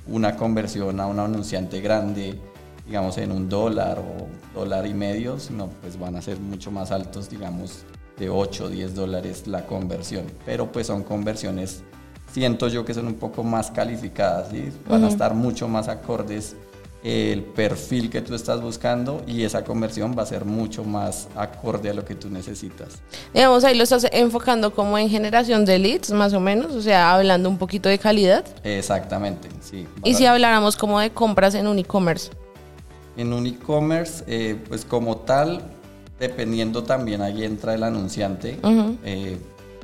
una 0.08 0.36
conversión 0.36 1.00
a 1.00 1.08
un 1.08 1.20
anunciante 1.20 1.82
grande 1.82 2.40
digamos, 2.86 3.18
en 3.18 3.32
un 3.32 3.50
dólar 3.50 4.00
o 4.00 4.28
dólar 4.60 4.86
y 4.88 4.94
medio, 4.94 5.40
sino 5.40 5.68
pues 5.82 6.00
van 6.00 6.16
a 6.16 6.22
ser 6.22 6.40
mucho 6.40 6.72
más 6.72 6.92
altos, 6.92 7.30
digamos, 7.30 7.84
de 8.18 8.30
8 8.30 8.66
o 8.66 8.70
10 8.70 8.96
dólares 8.96 9.48
la 9.48 9.66
conversión. 9.66 10.26
Pero 10.46 10.72
pues 10.72 10.88
son 10.88 11.04
conversiones, 11.04 11.84
siento 12.32 12.68
yo 12.68 12.86
que 12.86 12.94
son 12.94 13.08
un 13.08 13.16
poco 13.16 13.44
más 13.44 13.72
calificadas, 13.72 14.50
¿sí? 14.52 14.72
van 14.88 15.04
a 15.04 15.08
estar 15.08 15.34
mucho 15.34 15.68
más 15.68 15.88
acordes 15.88 16.56
el 17.04 17.44
perfil 17.44 18.10
que 18.10 18.22
tú 18.22 18.36
estás 18.36 18.62
buscando 18.62 19.24
y 19.26 19.44
esa 19.44 19.64
conversión 19.64 20.16
va 20.18 20.24
a 20.24 20.26
ser 20.26 20.46
mucho 20.46 20.84
más 20.84 21.28
acorde 21.36 21.90
a 21.90 21.94
lo 21.94 22.06
que 22.06 22.16
tú 22.16 22.30
necesitas. 22.30 23.02
Digamos, 23.34 23.64
ahí 23.64 23.76
lo 23.76 23.84
estás 23.84 24.06
enfocando 24.12 24.74
como 24.74 24.98
en 24.98 25.10
generación 25.10 25.66
de 25.66 25.80
leads, 25.80 26.12
más 26.12 26.34
o 26.34 26.40
menos, 26.40 26.74
o 26.74 26.82
sea, 26.82 27.14
hablando 27.14 27.50
un 27.50 27.58
poquito 27.58 27.90
de 27.90 27.98
calidad. 27.98 28.46
Exactamente, 28.64 29.50
sí. 29.62 29.88
Y 30.04 30.14
si 30.14 30.26
habláramos 30.26 30.78
como 30.78 31.00
de 31.00 31.10
compras 31.10 31.56
en 31.56 31.68
un 31.68 31.80
e-commerce. 31.80 32.30
En 33.18 33.34
un 33.34 33.46
e-commerce, 33.46 34.24
eh, 34.28 34.58
pues 34.68 34.86
como 34.86 35.18
tal, 35.18 35.62
dependiendo 36.20 36.84
también 36.84 37.22
ahí 37.22 37.44
entra 37.44 37.74
el 37.74 37.84
anunciante. 37.84 38.60
Eh, 39.04 39.38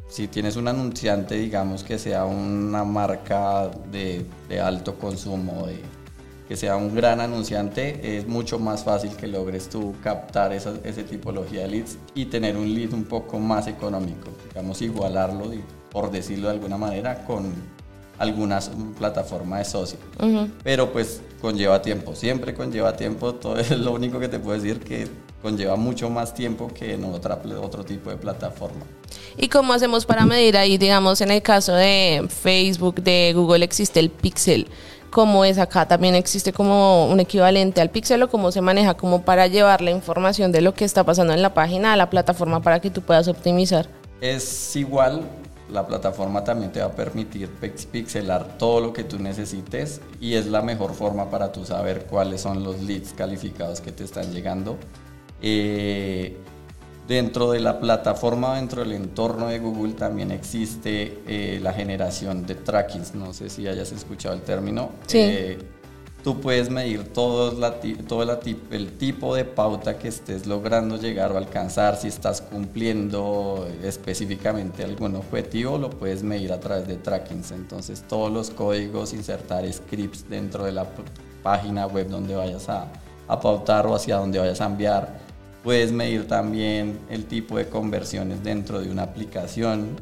si 0.07 0.27
tienes 0.27 0.55
un 0.55 0.67
anunciante, 0.67 1.35
digamos 1.35 1.83
que 1.83 1.99
sea 1.99 2.25
una 2.25 2.83
marca 2.83 3.69
de, 3.91 4.25
alto 4.61 4.95
consumo, 4.95 5.67
de, 5.67 5.79
que 6.47 6.55
sea 6.55 6.77
un 6.77 6.95
gran 6.95 7.19
anunciante, 7.19 8.17
es 8.17 8.27
mucho 8.27 8.57
más 8.57 8.83
fácil 8.83 9.11
que 9.17 9.27
logres 9.27 9.67
tú 9.67 9.95
captar 10.01 10.53
esa, 10.53 10.75
esa 10.83 11.03
tipología 11.03 11.63
de 11.63 11.67
leads 11.67 11.97
y 12.15 12.25
tener 12.25 12.55
un 12.55 12.73
lead 12.73 12.93
un 12.93 13.03
poco 13.03 13.39
más 13.39 13.67
económico, 13.67 14.29
digamos 14.47 14.81
igualarlo, 14.81 15.51
por 15.91 16.09
decirlo 16.09 16.47
de 16.47 16.53
alguna 16.53 16.77
manera, 16.77 17.25
con 17.25 17.51
alguna 18.19 18.59
plataforma 18.97 19.59
de 19.59 19.65
socio. 19.65 19.99
Pero 20.63 20.91
pues 20.91 21.21
conlleva 21.41 21.81
tiempo, 21.81 22.15
siempre 22.15 22.53
conlleva 22.53 22.95
tiempo, 22.95 23.35
todo 23.35 23.57
es 23.57 23.71
lo 23.71 23.93
único 23.93 24.19
que 24.19 24.27
te 24.27 24.39
puedo 24.39 24.59
decir 24.59 24.79
que 24.79 25.07
conlleva 25.41 25.75
mucho 25.75 26.09
más 26.09 26.33
tiempo 26.33 26.67
que 26.73 26.93
en 26.93 27.03
otra, 27.05 27.39
otro 27.61 27.83
tipo 27.83 28.09
de 28.09 28.17
plataforma. 28.17 28.85
¿Y 29.37 29.47
cómo 29.49 29.73
hacemos 29.73 30.05
para 30.05 30.25
medir 30.25 30.57
ahí, 30.57 30.77
digamos, 30.77 31.21
en 31.21 31.31
el 31.31 31.41
caso 31.41 31.73
de 31.73 32.25
Facebook, 32.27 33.01
de 33.01 33.33
Google, 33.35 33.63
existe 33.63 33.99
el 33.99 34.09
pixel? 34.09 34.67
¿Cómo 35.09 35.45
es 35.45 35.57
acá? 35.57 35.87
¿También 35.87 36.15
existe 36.15 36.51
como 36.51 37.07
un 37.07 37.19
equivalente 37.19 37.79
al 37.79 37.89
pixel 37.89 38.23
o 38.23 38.29
cómo 38.29 38.51
se 38.51 38.61
maneja 38.61 38.95
como 38.95 39.21
para 39.21 39.47
llevar 39.47 39.81
la 39.81 39.91
información 39.91 40.51
de 40.51 40.61
lo 40.61 40.73
que 40.73 40.85
está 40.85 41.03
pasando 41.05 41.33
en 41.33 41.41
la 41.41 41.53
página 41.53 41.93
a 41.93 41.95
la 41.95 42.09
plataforma 42.09 42.61
para 42.61 42.81
que 42.81 42.89
tú 42.89 43.01
puedas 43.01 43.27
optimizar? 43.27 43.87
Es 44.19 44.75
igual, 44.75 45.21
la 45.69 45.85
plataforma 45.85 46.43
también 46.43 46.71
te 46.71 46.79
va 46.79 46.87
a 46.87 46.91
permitir 46.91 47.49
pixelar 47.91 48.57
todo 48.57 48.79
lo 48.79 48.93
que 48.93 49.03
tú 49.03 49.19
necesites 49.19 50.01
y 50.19 50.35
es 50.35 50.47
la 50.47 50.61
mejor 50.61 50.93
forma 50.93 51.29
para 51.29 51.51
tú 51.51 51.65
saber 51.65 52.05
cuáles 52.05 52.41
son 52.41 52.63
los 52.63 52.81
leads 52.81 53.13
calificados 53.13 53.81
que 53.81 53.91
te 53.91 54.03
están 54.03 54.31
llegando. 54.31 54.77
Eh, 55.41 56.37
dentro 57.07 57.51
de 57.51 57.59
la 57.59 57.79
plataforma, 57.79 58.55
dentro 58.55 58.81
del 58.81 58.93
entorno 58.93 59.47
de 59.47 59.59
Google 59.59 59.93
también 59.93 60.31
existe 60.31 61.19
eh, 61.27 61.59
la 61.61 61.73
generación 61.73 62.45
de 62.45 62.55
trackings. 62.55 63.15
No 63.15 63.33
sé 63.33 63.49
si 63.49 63.67
hayas 63.67 63.91
escuchado 63.91 64.35
el 64.35 64.41
término. 64.41 64.91
Sí. 65.07 65.19
Eh, 65.19 65.57
tú 66.23 66.41
puedes 66.41 66.69
medir 66.69 67.13
todo, 67.13 67.55
el 68.71 68.91
tipo 68.97 69.35
de 69.35 69.45
pauta 69.45 69.97
que 69.97 70.07
estés 70.07 70.45
logrando 70.45 70.97
llegar 70.97 71.31
o 71.31 71.37
alcanzar, 71.37 71.95
si 71.95 72.07
estás 72.07 72.41
cumpliendo 72.41 73.67
específicamente 73.83 74.83
algún 74.83 75.15
objetivo, 75.15 75.77
lo 75.77 75.89
puedes 75.89 76.23
medir 76.23 76.51
a 76.51 76.59
través 76.59 76.87
de 76.87 76.97
trackings. 76.97 77.51
Entonces 77.51 78.03
todos 78.07 78.31
los 78.31 78.49
códigos, 78.49 79.13
insertar 79.13 79.71
scripts 79.71 80.29
dentro 80.29 80.65
de 80.65 80.73
la 80.73 80.87
página 81.43 81.87
web 81.87 82.09
donde 82.09 82.35
vayas 82.35 82.67
a, 82.69 82.87
a 83.27 83.39
pautar 83.39 83.87
o 83.87 83.95
hacia 83.95 84.17
donde 84.17 84.39
vayas 84.39 84.61
a 84.61 84.65
enviar. 84.65 85.19
Puedes 85.63 85.91
medir 85.91 86.27
también 86.27 86.99
el 87.09 87.25
tipo 87.25 87.57
de 87.57 87.67
conversiones 87.67 88.43
dentro 88.43 88.79
de 88.79 88.89
una 88.89 89.03
aplicación 89.03 89.95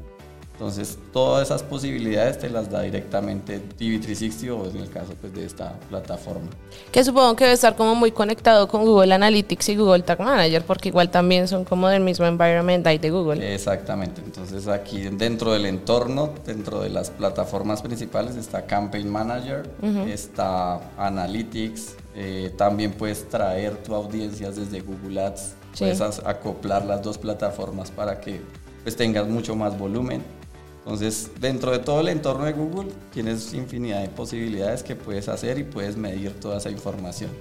entonces, 0.55 0.97
todas 1.11 1.47
esas 1.47 1.63
posibilidades 1.63 2.39
te 2.39 2.49
las 2.49 2.71
da 2.71 2.79
directamente 2.79 3.61
TV360 3.77 4.51
o 4.51 4.65
en 4.69 4.77
el 4.77 4.89
caso 4.89 5.13
pues, 5.19 5.33
de 5.33 5.45
esta 5.45 5.77
plataforma. 5.89 6.47
Que 6.93 7.03
supongo 7.03 7.35
que 7.35 7.43
debe 7.43 7.55
estar 7.55 7.75
como 7.75 7.93
muy 7.93 8.11
conectado 8.11 8.69
con 8.69 8.85
Google 8.85 9.13
Analytics 9.13 9.67
y 9.67 9.75
Google 9.75 10.03
Tag 10.03 10.21
Manager, 10.21 10.63
porque 10.63 10.87
igual 10.87 11.11
también 11.11 11.49
son 11.49 11.65
como 11.65 11.89
del 11.89 12.01
mismo 12.01 12.25
environment 12.25 12.87
ahí 12.87 12.97
de 12.97 13.11
Google. 13.11 13.53
Exactamente. 13.53 14.21
Entonces, 14.23 14.69
aquí 14.69 15.01
dentro 15.01 15.51
del 15.51 15.65
entorno, 15.65 16.29
dentro 16.45 16.79
de 16.79 16.89
las 16.89 17.09
plataformas 17.09 17.81
principales, 17.81 18.37
está 18.37 18.65
Campaign 18.65 19.09
Manager, 19.09 19.69
está 20.07 20.79
Analytics, 20.97 21.97
eh, 22.15 22.53
también 22.57 22.93
puedes 22.93 23.27
traer 23.27 23.75
tu 23.83 23.93
audiencias 23.93 24.55
desde 24.55 24.79
Google 24.79 25.21
Ads, 25.21 25.53
puedes 25.77 25.99
acoplar 25.99 26.85
las 26.85 27.01
dos 27.01 27.17
plataformas 27.17 27.91
para 27.91 28.21
que 28.21 28.39
pues 28.85 28.95
tengas 28.95 29.27
mucho 29.27 29.55
más 29.55 29.77
volumen. 29.77 30.23
Entonces, 30.85 31.31
dentro 31.39 31.71
de 31.71 31.79
todo 31.79 32.01
el 32.01 32.09
entorno 32.09 32.45
de 32.45 32.53
Google, 32.53 32.91
tienes 33.11 33.55
infinidad 33.55 34.03
de 34.03 34.09
posibilidades 34.09 34.83
que 34.83 34.95
puedes 34.95 35.27
hacer 35.27 35.57
y 35.57 35.63
puedes 35.63 35.97
medir 35.97 36.39
toda 36.39 36.59
esa 36.59 36.69
información. 36.69 37.31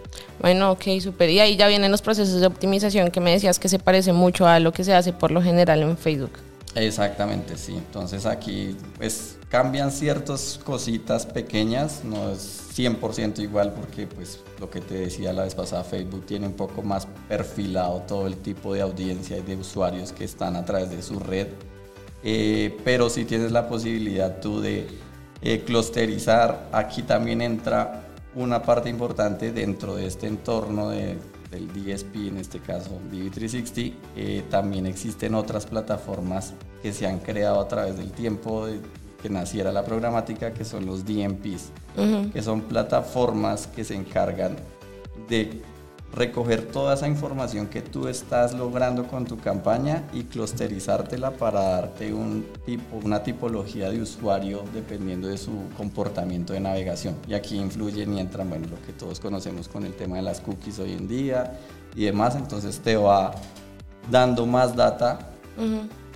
Bueno, 0.41 0.71
ok, 0.71 0.85
súper. 0.99 1.29
Y 1.29 1.41
ahí 1.41 1.55
ya 1.55 1.69
vienen 1.69 1.91
los 1.91 2.01
procesos 2.01 2.41
de 2.41 2.47
optimización 2.47 3.11
que 3.11 3.21
me 3.21 3.33
decías 3.33 3.59
que 3.59 3.69
se 3.69 3.79
parece 3.79 4.15
mucho 4.15 4.47
a 4.47 4.61
lo 4.61 4.73
que 4.73 4.83
se 4.83 4.95
hace 4.95 5.13
por 5.13 5.31
lo 5.31 5.43
general 5.43 5.83
en 5.83 5.99
Facebook. 5.99 6.31
Exactamente, 6.75 7.59
sí. 7.59 7.75
Entonces 7.75 8.25
aquí 8.25 8.79
pues 8.97 9.37
cambian 9.51 9.93
ciertas 9.93 10.59
cositas 10.65 11.27
pequeñas, 11.27 12.03
no 12.03 12.31
es 12.31 12.63
100% 12.75 13.41
igual 13.41 13.75
porque 13.75 14.07
pues 14.07 14.41
lo 14.59 14.71
que 14.71 14.81
te 14.81 14.95
decía 14.95 15.35
la 15.35 15.45
vez 15.45 15.55
pasada, 15.55 15.85
Facebook 15.85 16.25
tiene 16.25 16.47
un 16.47 16.55
poco 16.55 16.83
más 16.83 17.07
perfilado 17.29 18.03
todo 18.09 18.27
el 18.27 18.39
tipo 18.39 18.73
de 18.73 18.81
audiencia 18.81 19.37
y 19.37 19.43
de 19.43 19.55
usuarios 19.55 20.13
que 20.13 20.25
están 20.25 20.57
a 20.57 20.65
través 20.65 20.91
de 20.91 21.03
su 21.03 21.19
red 21.21 21.49
eh, 22.27 22.75
pero 22.85 23.11
si 23.11 23.27
tienes 23.27 23.53
la 23.53 23.69
posibilidad 23.69 24.41
tú 24.41 24.61
de 24.61 24.87
eh, 25.43 25.63
clusterizar, 25.65 26.71
aquí 26.73 27.03
también 27.03 27.43
entra 27.43 28.09
una 28.35 28.63
parte 28.63 28.89
importante 28.89 29.53
dentro 29.53 29.95
de 29.95 30.07
este 30.07 30.27
entorno 30.27 30.89
del 30.89 31.19
DSP, 31.53 32.29
en 32.29 32.39
este 32.39 32.61
caso 32.61 32.99
DV360, 33.13 33.93
eh, 34.17 34.43
también 34.49 34.87
existen 34.87 35.35
otras 35.35 35.67
plataformas 35.67 36.55
que 36.83 36.95
se 36.95 37.07
han 37.07 37.19
creado 37.19 37.61
a 37.61 37.69
través 37.69 37.99
del 37.99 38.11
tiempo 38.11 38.67
de 38.67 38.81
que 39.23 39.29
naciera 39.29 39.71
la 39.71 39.85
programática, 39.85 40.55
que 40.55 40.65
son 40.65 40.87
los 40.87 41.05
DMPs, 41.05 41.73
que 42.33 42.43
son 42.43 42.63
plataformas 42.63 43.67
que 43.67 43.85
se 43.85 43.95
encargan 43.95 44.57
de 45.29 45.63
recoger 46.15 46.67
toda 46.67 46.95
esa 46.95 47.09
información 47.09 47.67
que 47.67 47.83
tú 47.83 48.07
estás 48.07 48.55
logrando 48.55 49.07
con 49.09 49.25
tu 49.25 49.39
campaña 49.39 50.05
y 50.13 50.25
clusterizártela 50.25 51.33
para 51.33 51.61
darte 51.61 52.13
un 52.15 52.47
tipo, 52.65 52.97
una 53.03 53.23
tipología 53.23 53.91
de 53.91 54.01
usuario 54.01 54.63
dependiendo 54.73 55.29
de 55.29 55.37
su 55.37 55.53
comportamiento 55.77 56.53
de 56.53 56.61
navegación. 56.61 57.17
Y 57.27 57.35
aquí 57.35 57.57
influyen 57.57 58.15
y 58.15 58.21
entran, 58.21 58.49
bueno, 58.49 58.69
lo 58.69 58.81
que 58.87 58.93
todos 58.93 59.19
conocemos 59.19 59.69
con 59.69 59.85
el 59.85 59.95
tema 59.95 60.17
de 60.17 60.23
las 60.23 60.41
cookies 60.41 60.79
hoy 60.79 60.93
en 60.93 61.09
día 61.09 61.59
y 61.97 62.05
demás, 62.05 62.37
entonces 62.37 62.79
te 62.79 62.97
va 62.97 63.35
dando 64.11 64.47
más 64.47 64.77
data 64.77 65.19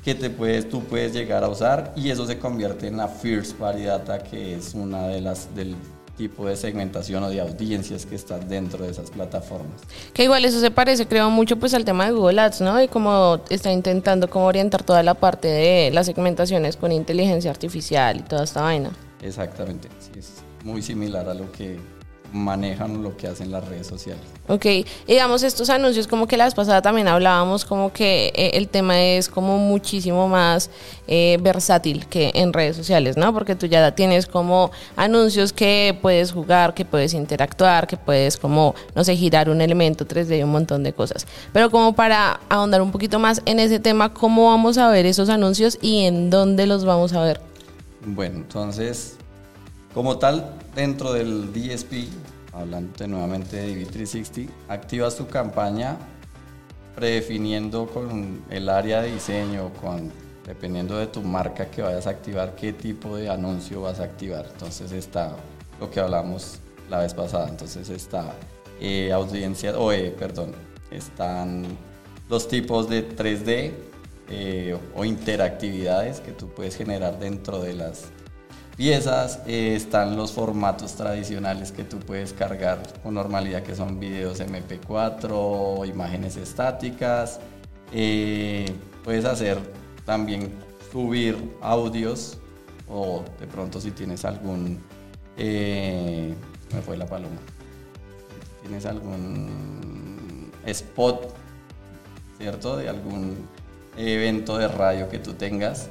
que 0.05 0.15
te 0.15 0.31
puedes, 0.31 0.69
tú 0.69 0.83
puedes 0.85 1.13
llegar 1.13 1.43
a 1.43 1.49
usar 1.49 1.93
y 1.97 2.11
eso 2.11 2.27
se 2.27 2.39
convierte 2.39 2.87
en 2.87 2.97
la 2.97 3.09
First 3.09 3.57
Party 3.57 3.85
Data, 3.85 4.23
que 4.23 4.55
es 4.55 4.75
una 4.75 5.09
de 5.09 5.21
las 5.21 5.55
del 5.55 5.77
tipo 6.19 6.47
de 6.47 6.57
segmentación 6.57 7.23
o 7.23 7.31
de 7.31 7.41
audiencias 7.41 8.05
que 8.05 8.17
están 8.17 8.49
dentro 8.49 8.85
de 8.85 8.91
esas 8.91 9.11
plataformas. 9.11 9.81
Que 10.13 10.25
igual 10.25 10.45
eso 10.45 10.61
se 10.61 10.71
parece, 10.71 11.07
creo, 11.07 11.31
mucho 11.31 11.57
pues 11.57 11.73
al 11.73 11.85
tema 11.85 12.05
de 12.07 12.13
Google 12.13 12.41
Ads, 12.41 12.61
¿no? 12.61 12.83
Y 12.83 12.89
como 12.89 13.41
está 13.49 13.73
intentando 13.73 14.29
como 14.29 14.47
orientar 14.47 14.83
toda 14.83 15.03
la 15.03 15.15
parte 15.15 15.49
de 15.49 15.91
las 15.93 16.07
segmentaciones 16.07 16.77
con 16.77 16.93
inteligencia 16.93 17.51
artificial 17.51 18.19
y 18.19 18.23
toda 18.23 18.45
esta 18.45 18.63
vaina. 18.63 18.91
Exactamente, 19.23 19.89
sí, 20.01 20.19
es 20.19 20.43
muy 20.65 20.83
similar 20.83 21.29
a 21.29 21.35
lo 21.35 21.51
que 21.53 21.79
manejan 22.33 23.03
lo 23.03 23.17
que 23.17 23.27
hacen 23.27 23.51
las 23.51 23.67
redes 23.67 23.87
sociales. 23.87 24.23
Ok, 24.49 24.65
y 24.67 24.87
digamos 25.07 25.43
estos 25.43 25.71
anuncios 25.71 26.07
como 26.07 26.27
que 26.27 26.37
la 26.37 26.45
vez 26.45 26.55
pasada 26.55 26.83
también 26.83 27.09
hablábamos 27.09 27.65
como 27.65 27.93
que 27.93 28.33
eh, 28.35 28.51
el 28.55 28.69
tema 28.69 29.01
es 29.01 29.29
como 29.29 29.59
muchísimo 29.59 30.29
más 30.29 30.71
eh, 31.07 31.39
versátil 31.41 32.07
que 32.07 32.31
en 32.35 32.53
redes 32.53 32.77
sociales, 32.77 33.17
¿no? 33.17 33.33
Porque 33.33 33.55
tú 33.55 33.67
ya 33.67 33.95
tienes 33.95 34.27
como 34.27 34.71
anuncios 34.97 35.53
que 35.53 35.99
puedes 36.01 36.33
jugar, 36.33 36.75
que 36.75 36.85
puedes 36.85 37.15
interactuar, 37.15 37.87
que 37.87 37.97
puedes 37.97 38.37
como, 38.37 38.75
no 38.95 39.05
sé, 39.05 39.17
girar 39.17 39.51
un 39.51 39.61
elemento 39.61 40.07
3D 40.07 40.39
y 40.39 40.43
un 40.43 40.51
montón 40.51 40.83
de 40.83 40.93
cosas. 40.93 41.27
Pero 41.53 41.71
como 41.71 41.95
para 41.95 42.41
ahondar 42.49 42.83
un 42.83 42.91
poquito 42.91 43.19
más 43.19 43.43
en 43.45 43.59
ese 43.59 43.81
tema, 43.81 44.15
¿cómo 44.15 44.47
vamos 44.47 44.79
a 44.79 44.89
ver 44.89 45.07
esos 45.07 45.29
anuncios 45.29 45.79
y 45.81 46.05
en 46.05 46.31
dónde 46.31 46.67
los 46.67 46.85
vamos 46.85 47.13
a 47.13 47.23
ver? 47.23 47.41
Bueno, 48.05 48.37
entonces 48.37 49.18
como 49.99 50.17
tal, 50.17 50.55
dentro 50.77 51.13
del 51.13 51.53
DSP, 51.53 52.07
hablando 52.53 53.05
nuevamente 53.09 53.57
de 53.57 53.85
DV360, 53.85 54.49
activas 54.69 55.17
tu 55.17 55.27
campaña 55.27 55.99
predefiniendo 56.95 57.89
con 57.89 58.45
el 58.49 58.69
área 58.69 59.03
de 59.03 59.11
diseño, 59.15 59.73
con, 59.81 60.13
dependiendo 60.47 60.97
de 60.97 61.09
tu 61.09 61.21
marca 61.23 61.69
que 61.69 61.83
vayas 61.83 62.07
a 62.07 62.11
activar, 62.11 62.55
qué 62.55 62.73
tipo 62.73 63.17
de 63.17 63.29
anuncio 63.29 63.83
vas 63.83 63.99
a 63.99 64.05
activar. 64.05 64.47
Entonces 64.53 64.93
está 64.93 65.35
lo 65.81 65.91
que 65.91 65.99
hablamos 65.99 66.61
la 66.89 67.01
vez 67.01 67.13
pasada. 67.13 67.49
Entonces 67.49 67.91
está 67.91 68.35
eh, 68.81 69.11
audiencia, 69.11 69.77
o 69.77 69.91
eh, 69.91 70.15
perdón, 70.17 70.53
están 70.93 71.65
los 72.29 72.47
tipos 72.47 72.89
de 72.89 73.17
3D 73.17 73.73
eh, 74.31 74.79
o 74.95 75.05
interactividades 75.05 76.21
que 76.21 76.31
tú 76.31 76.51
puedes 76.51 76.77
generar 76.77 77.19
dentro 77.19 77.59
de 77.59 77.75
las 77.75 78.13
piezas, 78.79 79.41
eh, 79.45 79.75
están 79.75 80.17
los 80.17 80.31
formatos 80.31 80.95
tradicionales 80.95 81.73
que 81.73 81.83
tú 81.83 81.99
puedes 81.99 82.33
cargar 82.33 82.81
con 83.03 83.15
normalidad, 83.15 83.65
que 83.65 83.75
son 83.75 83.99
videos 83.99 84.41
MP4 84.41 85.31
o 85.33 85.85
imágenes 85.85 86.37
estáticas. 86.37 87.41
Eh, 87.93 88.73
puedes 89.03 89.25
hacer 89.25 89.59
también 90.07 90.53
subir 90.93 91.37
audios 91.61 92.39
o 92.89 93.25
de 93.41 93.49
pronto 93.49 93.81
si 93.81 93.91
tienes 93.91 94.25
algún... 94.25 94.79
Eh, 95.37 96.33
me 96.73 96.81
fue 96.81 96.97
la 96.97 97.07
paloma. 97.07 97.41
Tienes 98.63 98.87
algún 98.87 100.53
spot, 100.67 101.35
¿cierto? 102.39 102.77
De 102.77 102.89
algún 102.89 103.39
evento 103.97 104.57
de 104.57 104.69
radio 104.69 105.09
que 105.09 105.19
tú 105.19 105.35
tengas 105.35 105.89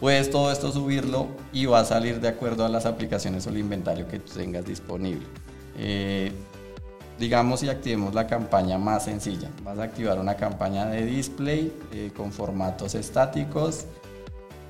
puedes 0.00 0.30
todo 0.30 0.50
esto 0.52 0.72
subirlo 0.72 1.28
y 1.52 1.66
va 1.66 1.80
a 1.80 1.84
salir 1.84 2.20
de 2.20 2.28
acuerdo 2.28 2.64
a 2.64 2.68
las 2.68 2.86
aplicaciones 2.86 3.46
o 3.46 3.50
el 3.50 3.58
inventario 3.58 4.08
que 4.08 4.18
tengas 4.18 4.64
disponible. 4.64 5.26
Eh, 5.78 6.32
digamos 7.18 7.60
si 7.60 7.68
activemos 7.68 8.14
la 8.14 8.26
campaña 8.26 8.78
más 8.78 9.04
sencilla. 9.04 9.50
Vas 9.64 9.78
a 9.78 9.84
activar 9.84 10.18
una 10.18 10.36
campaña 10.36 10.86
de 10.86 11.04
display 11.04 11.72
eh, 11.92 12.10
con 12.16 12.32
formatos 12.32 12.94
estáticos. 12.94 13.84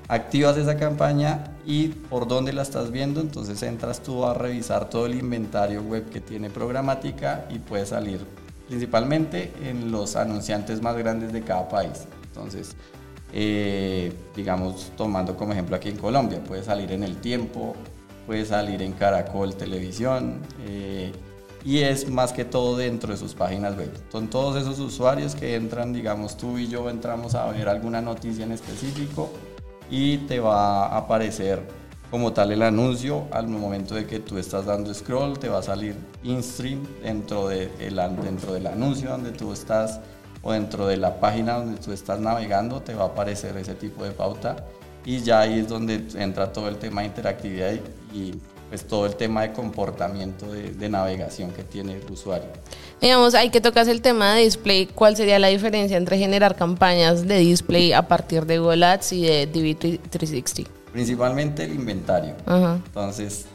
activas 0.09 0.55
esa 0.55 0.77
campaña 0.77 1.43
y 1.65 1.89
por 1.89 2.29
dónde 2.29 2.53
la 2.53 2.61
estás 2.61 2.91
viendo, 2.91 3.19
entonces 3.19 3.61
entras 3.61 4.01
tú 4.01 4.25
a 4.25 4.33
revisar 4.33 4.89
todo 4.89 5.05
el 5.05 5.15
inventario 5.15 5.81
web 5.81 6.09
que 6.09 6.21
tiene 6.21 6.49
programática 6.49 7.45
y 7.49 7.59
puedes 7.59 7.89
salir 7.89 8.25
principalmente 8.69 9.51
en 9.63 9.91
los 9.91 10.15
anunciantes 10.15 10.81
más 10.81 10.95
grandes 10.95 11.33
de 11.33 11.41
cada 11.41 11.67
país. 11.67 12.05
Entonces, 12.23 12.75
eh, 13.33 14.13
digamos, 14.35 14.91
tomando 14.95 15.35
como 15.35 15.53
ejemplo 15.53 15.75
aquí 15.75 15.89
en 15.89 15.97
Colombia, 15.97 16.43
puede 16.43 16.63
salir 16.63 16.91
en 16.91 17.03
El 17.03 17.17
Tiempo, 17.17 17.75
puede 18.25 18.45
salir 18.45 18.81
en 18.81 18.93
Caracol 18.93 19.55
Televisión, 19.55 20.41
eh, 20.65 21.11
y 21.65 21.79
es 21.79 22.09
más 22.09 22.31
que 22.31 22.45
todo 22.45 22.77
dentro 22.77 23.11
de 23.11 23.17
sus 23.17 23.33
páginas 23.33 23.75
web. 23.75 23.91
Son 24.11 24.29
todos 24.29 24.55
esos 24.55 24.79
usuarios 24.79 25.35
que 25.35 25.55
entran, 25.55 25.91
digamos, 25.91 26.37
tú 26.37 26.57
y 26.57 26.67
yo 26.67 26.89
entramos 26.89 27.35
a 27.35 27.45
ver 27.51 27.67
alguna 27.67 28.01
noticia 28.01 28.45
en 28.45 28.53
específico 28.53 29.29
y 29.89 30.19
te 30.19 30.39
va 30.39 30.85
a 30.87 30.97
aparecer 30.97 31.61
como 32.09 32.31
tal 32.31 32.51
el 32.51 32.61
anuncio 32.61 33.27
al 33.31 33.47
momento 33.47 33.95
de 33.95 34.05
que 34.05 34.19
tú 34.19 34.37
estás 34.37 34.65
dando 34.65 34.93
scroll 34.93 35.37
te 35.39 35.49
va 35.49 35.59
a 35.59 35.63
salir 35.63 35.95
in-stream 36.23 36.85
dentro, 37.03 37.49
de 37.49 37.67
dentro 38.23 38.53
del 38.53 38.67
anuncio 38.67 39.09
donde 39.09 39.31
tú 39.31 39.51
estás 39.51 39.99
o 40.41 40.51
dentro 40.51 40.87
de 40.87 40.97
la 40.97 41.19
página 41.19 41.53
donde 41.53 41.79
tú 41.79 41.91
estás 41.91 42.19
navegando 42.19 42.81
te 42.81 42.93
va 42.93 43.03
a 43.03 43.07
aparecer 43.07 43.57
ese 43.57 43.75
tipo 43.75 44.03
de 44.03 44.11
pauta 44.11 44.57
y 45.07 45.21
ya 45.21 45.39
ahí 45.39 45.59
es 45.59 45.69
donde 45.69 46.03
entra 46.15 46.51
todo 46.51 46.67
el 46.67 46.75
tema 46.75 46.99
de 46.99 47.07
interactividad 47.07 47.73
y, 48.13 48.33
pues 48.67 48.85
todo 48.85 49.05
el 49.05 49.15
tema 49.15 49.43
de 49.43 49.53
comportamiento 49.53 50.51
de, 50.51 50.71
de, 50.71 50.89
navegación 50.89 51.51
que 51.51 51.63
tiene 51.63 51.93
el 51.93 52.11
usuario. 52.11 52.49
Digamos, 52.99 53.33
hay 53.33 53.49
que 53.49 53.61
tocas 53.61 53.87
el 53.87 54.01
tema 54.01 54.33
de 54.33 54.41
display. 54.41 54.87
¿Cuál 54.87 55.15
sería 55.15 55.39
la 55.39 55.47
diferencia 55.47 55.95
entre 55.95 56.17
generar 56.17 56.57
campañas 56.57 57.25
de 57.25 57.37
display 57.37 57.93
a 57.93 58.09
partir 58.09 58.45
de 58.45 58.59
Google 58.59 58.85
Ads 58.85 59.13
y 59.13 59.21
de 59.21 59.49
DV360? 59.49 60.67
Principalmente 60.91 61.63
el 61.63 61.75
inventario. 61.75 62.35
Entonces, 62.45 63.45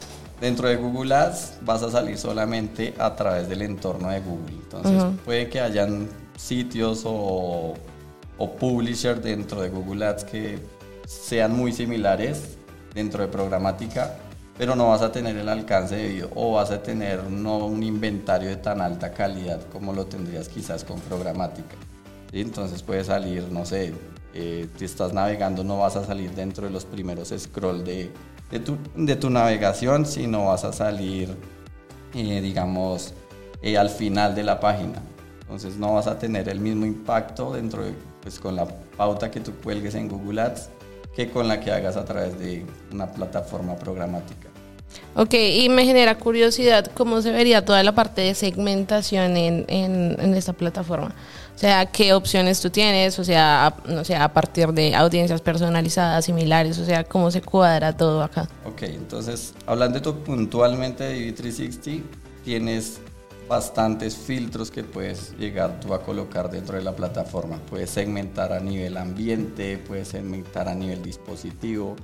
dentro 0.41 0.67
de 0.67 0.77
Google 0.77 1.13
Ads 1.13 1.59
vas 1.61 1.83
a 1.83 1.91
salir 1.91 2.17
solamente 2.17 2.95
a 2.97 3.15
través 3.15 3.47
del 3.47 3.61
entorno 3.61 4.09
de 4.09 4.21
Google. 4.21 4.55
Entonces, 4.55 5.03
puede 5.23 5.49
que 5.49 5.59
hayan 5.59 6.09
sitios 6.35 7.03
o, 7.05 7.73
o 8.37 8.55
publisher 8.55 9.21
dentro 9.21 9.61
de 9.61 9.69
Google 9.69 10.05
Ads 10.05 10.23
que 10.25 10.59
sean 11.05 11.55
muy 11.55 11.71
similares 11.71 12.57
dentro 12.93 13.21
de 13.23 13.27
programática, 13.27 14.15
pero 14.57 14.75
no 14.75 14.89
vas 14.89 15.01
a 15.01 15.11
tener 15.11 15.35
el 15.37 15.49
alcance 15.49 15.95
debido 15.95 16.29
o 16.35 16.53
vas 16.53 16.71
a 16.71 16.81
tener 16.83 17.23
no 17.23 17.57
un 17.57 17.83
inventario 17.83 18.49
de 18.49 18.57
tan 18.57 18.81
alta 18.81 19.11
calidad 19.13 19.61
como 19.71 19.93
lo 19.93 20.05
tendrías 20.05 20.49
quizás 20.49 20.83
con 20.83 20.99
programática. 21.01 21.75
Entonces 22.31 22.81
puede 22.81 23.03
salir, 23.03 23.51
no 23.51 23.65
sé, 23.65 23.93
eh, 24.33 24.67
si 24.77 24.85
estás 24.85 25.13
navegando 25.13 25.63
no 25.63 25.79
vas 25.79 25.95
a 25.95 26.05
salir 26.05 26.31
dentro 26.31 26.65
de 26.65 26.71
los 26.71 26.85
primeros 26.85 27.33
scroll 27.37 27.83
de, 27.83 28.11
de, 28.49 28.59
tu, 28.59 28.77
de 28.95 29.15
tu, 29.15 29.29
navegación, 29.29 30.07
sino 30.07 30.45
vas 30.45 30.63
a 30.63 30.73
salir, 30.73 31.35
eh, 32.15 32.41
digamos, 32.41 33.13
eh, 33.61 33.77
al 33.77 33.89
final 33.89 34.33
de 34.33 34.43
la 34.43 34.59
página. 34.59 35.03
Entonces 35.43 35.77
no 35.77 35.93
vas 35.93 36.07
a 36.07 36.17
tener 36.17 36.49
el 36.49 36.59
mismo 36.59 36.85
impacto 36.85 37.53
dentro 37.53 37.83
de, 37.83 37.93
pues 38.21 38.39
con 38.39 38.55
la 38.55 38.67
pauta 38.97 39.29
que 39.29 39.39
tú 39.39 39.53
cuelgues 39.63 39.95
en 39.95 40.07
Google 40.07 40.41
Ads 40.41 40.69
que 41.15 41.29
con 41.29 41.47
la 41.47 41.59
que 41.59 41.71
hagas 41.71 41.95
a 41.95 42.05
través 42.05 42.39
de 42.39 42.65
una 42.91 43.11
plataforma 43.11 43.75
programática. 43.75 44.49
Ok, 45.15 45.33
y 45.33 45.69
me 45.69 45.85
genera 45.85 46.17
curiosidad 46.17 46.91
cómo 46.93 47.21
se 47.21 47.31
vería 47.31 47.63
toda 47.63 47.83
la 47.83 47.93
parte 47.93 48.21
de 48.21 48.35
segmentación 48.35 49.37
en, 49.37 49.65
en, 49.67 50.17
en 50.19 50.33
esta 50.33 50.53
plataforma. 50.53 51.13
O 51.55 51.57
sea, 51.57 51.85
qué 51.85 52.13
opciones 52.13 52.59
tú 52.61 52.69
tienes, 52.71 53.17
o 53.19 53.23
sea, 53.23 53.67
a, 53.67 53.75
o 53.99 54.03
sea, 54.03 54.23
a 54.23 54.33
partir 54.33 54.69
de 54.69 54.95
audiencias 54.95 55.39
personalizadas, 55.41 56.25
similares, 56.25 56.79
o 56.79 56.85
sea, 56.85 57.03
cómo 57.03 57.29
se 57.29 57.41
cuadra 57.41 57.95
todo 57.95 58.23
acá. 58.23 58.47
Ok, 58.65 58.83
entonces, 58.83 59.53
hablando 59.67 59.99
de 59.99 60.13
puntualmente 60.13 61.03
de 61.03 61.35
DV360, 61.35 62.01
tienes 62.43 62.99
bastantes 63.47 64.15
filtros 64.15 64.71
que 64.71 64.83
puedes 64.83 65.37
llegar 65.37 65.79
tú 65.79 65.93
a 65.93 66.01
colocar 66.01 66.49
dentro 66.49 66.77
de 66.77 66.83
la 66.83 66.95
plataforma. 66.95 67.57
Puedes 67.69 67.89
segmentar 67.89 68.53
a 68.53 68.59
nivel 68.59 68.97
ambiente, 68.97 69.77
puedes 69.77 70.09
segmentar 70.09 70.67
a 70.67 70.75
nivel 70.75 71.01
dispositivo, 71.03 71.95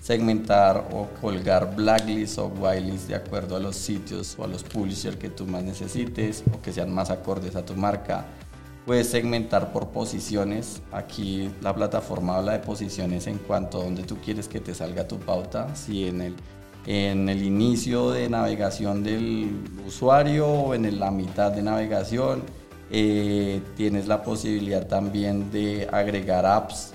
segmentar 0.00 0.88
o 0.92 1.08
colgar 1.20 1.74
blacklist 1.74 2.38
o 2.38 2.46
whitelist 2.46 3.08
de 3.08 3.16
acuerdo 3.16 3.56
a 3.56 3.60
los 3.60 3.76
sitios 3.76 4.36
o 4.38 4.44
a 4.44 4.46
los 4.46 4.62
publishers 4.62 5.16
que 5.16 5.28
tú 5.28 5.46
más 5.46 5.62
necesites 5.62 6.44
o 6.52 6.60
que 6.60 6.72
sean 6.72 6.92
más 6.92 7.10
acordes 7.10 7.56
a 7.56 7.64
tu 7.64 7.74
marca. 7.74 8.26
Puedes 8.86 9.08
segmentar 9.08 9.72
por 9.72 9.88
posiciones. 9.88 10.80
Aquí 10.92 11.50
la 11.60 11.74
plataforma 11.74 12.36
habla 12.36 12.52
de 12.52 12.60
posiciones 12.60 13.26
en 13.26 13.38
cuanto 13.38 13.80
a 13.80 13.84
donde 13.84 14.04
tú 14.04 14.16
quieres 14.24 14.46
que 14.46 14.60
te 14.60 14.74
salga 14.74 15.08
tu 15.08 15.18
pauta. 15.18 15.74
Si 15.74 16.06
en 16.06 16.20
el 16.20 16.36
en 16.86 17.28
el 17.28 17.42
inicio 17.42 18.10
de 18.10 18.28
navegación 18.28 19.02
del 19.02 19.50
usuario 19.86 20.46
o 20.46 20.74
en 20.74 20.98
la 20.98 21.10
mitad 21.10 21.50
de 21.50 21.62
navegación. 21.62 22.42
Eh, 22.90 23.60
tienes 23.76 24.06
la 24.06 24.22
posibilidad 24.22 24.86
también 24.86 25.50
de 25.50 25.88
agregar 25.90 26.46
apps 26.46 26.92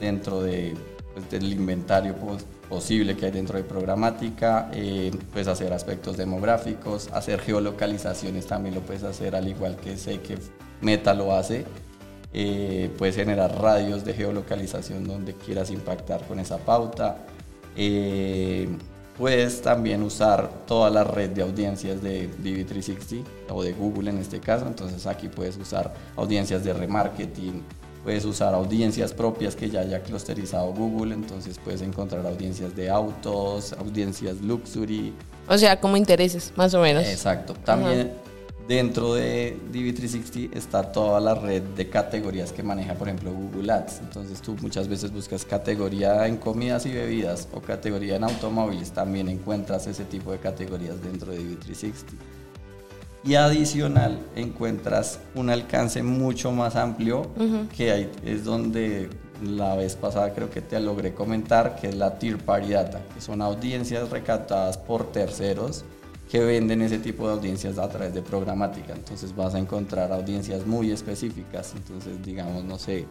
dentro 0.00 0.40
de, 0.40 0.74
pues, 1.12 1.30
del 1.30 1.52
inventario 1.52 2.14
posible 2.68 3.16
que 3.16 3.26
hay 3.26 3.32
dentro 3.32 3.58
de 3.58 3.64
programática, 3.64 4.70
eh, 4.72 5.10
puedes 5.32 5.48
hacer 5.48 5.72
aspectos 5.72 6.16
demográficos, 6.16 7.08
hacer 7.12 7.40
geolocalizaciones 7.40 8.46
también 8.46 8.74
lo 8.74 8.82
puedes 8.82 9.02
hacer 9.02 9.34
al 9.34 9.48
igual 9.48 9.76
que 9.76 9.96
sé 9.96 10.20
que 10.20 10.38
Meta 10.80 11.12
lo 11.12 11.34
hace. 11.34 11.64
Eh, 12.32 12.90
puedes 12.98 13.16
generar 13.16 13.60
radios 13.60 14.04
de 14.04 14.12
geolocalización 14.12 15.04
donde 15.04 15.34
quieras 15.34 15.70
impactar 15.70 16.26
con 16.26 16.38
esa 16.38 16.58
pauta. 16.58 17.26
Puedes 19.18 19.60
también 19.62 20.04
usar 20.04 20.48
toda 20.64 20.90
la 20.90 21.02
red 21.02 21.30
de 21.30 21.42
audiencias 21.42 22.00
de 22.00 22.30
DV360 22.30 23.24
o 23.50 23.64
de 23.64 23.72
Google 23.72 24.10
en 24.10 24.18
este 24.18 24.38
caso. 24.38 24.64
Entonces 24.66 25.06
aquí 25.08 25.28
puedes 25.28 25.56
usar 25.56 25.92
audiencias 26.14 26.62
de 26.62 26.72
remarketing, 26.72 27.64
puedes 28.04 28.24
usar 28.24 28.54
audiencias 28.54 29.12
propias 29.12 29.56
que 29.56 29.68
ya 29.68 29.80
haya 29.80 30.04
clusterizado 30.04 30.72
Google. 30.72 31.14
Entonces 31.14 31.58
puedes 31.58 31.82
encontrar 31.82 32.24
audiencias 32.26 32.76
de 32.76 32.90
autos, 32.90 33.72
audiencias 33.72 34.40
luxury. 34.40 35.12
O 35.48 35.58
sea, 35.58 35.80
como 35.80 35.96
intereses, 35.96 36.52
más 36.54 36.72
o 36.74 36.80
menos. 36.80 37.04
Exacto. 37.04 37.54
También 37.64 38.12
Dentro 38.68 39.14
de 39.14 39.56
DV360 39.72 40.50
está 40.54 40.92
toda 40.92 41.18
la 41.20 41.34
red 41.34 41.62
de 41.62 41.88
categorías 41.88 42.52
que 42.52 42.62
maneja, 42.62 42.92
por 42.92 43.08
ejemplo, 43.08 43.32
Google 43.32 43.72
Ads. 43.72 44.00
Entonces 44.00 44.42
tú 44.42 44.56
muchas 44.60 44.88
veces 44.88 45.10
buscas 45.10 45.46
categoría 45.46 46.26
en 46.26 46.36
comidas 46.36 46.84
y 46.84 46.92
bebidas 46.92 47.48
o 47.54 47.62
categoría 47.62 48.16
en 48.16 48.24
automóviles. 48.24 48.90
También 48.90 49.30
encuentras 49.30 49.86
ese 49.86 50.04
tipo 50.04 50.32
de 50.32 50.38
categorías 50.38 51.02
dentro 51.02 51.32
de 51.32 51.38
DV360. 51.38 51.94
Y 53.24 53.36
adicional 53.36 54.18
encuentras 54.36 55.18
un 55.34 55.48
alcance 55.48 56.02
mucho 56.02 56.52
más 56.52 56.76
amplio 56.76 57.26
que 57.74 57.90
hay, 57.90 58.12
es 58.22 58.44
donde 58.44 59.08
la 59.42 59.76
vez 59.76 59.96
pasada 59.96 60.34
creo 60.34 60.50
que 60.50 60.60
te 60.60 60.78
logré 60.78 61.14
comentar, 61.14 61.76
que 61.80 61.88
es 61.88 61.94
la 61.94 62.18
Tier 62.18 62.36
Party 62.36 62.72
Data, 62.72 63.00
que 63.14 63.22
son 63.22 63.40
audiencias 63.40 64.10
recaptadas 64.10 64.76
por 64.76 65.10
terceros 65.10 65.84
que 66.28 66.40
venden 66.40 66.82
ese 66.82 66.98
tipo 66.98 67.26
de 67.26 67.34
audiencias 67.34 67.78
a 67.78 67.88
través 67.88 68.12
de 68.14 68.22
programática. 68.22 68.92
Entonces 68.92 69.34
vas 69.34 69.54
a 69.54 69.58
encontrar 69.58 70.12
audiencias 70.12 70.66
muy 70.66 70.90
específicas. 70.90 71.74
Entonces, 71.74 72.22
digamos, 72.22 72.64
no 72.64 72.78
sé, 72.78 73.06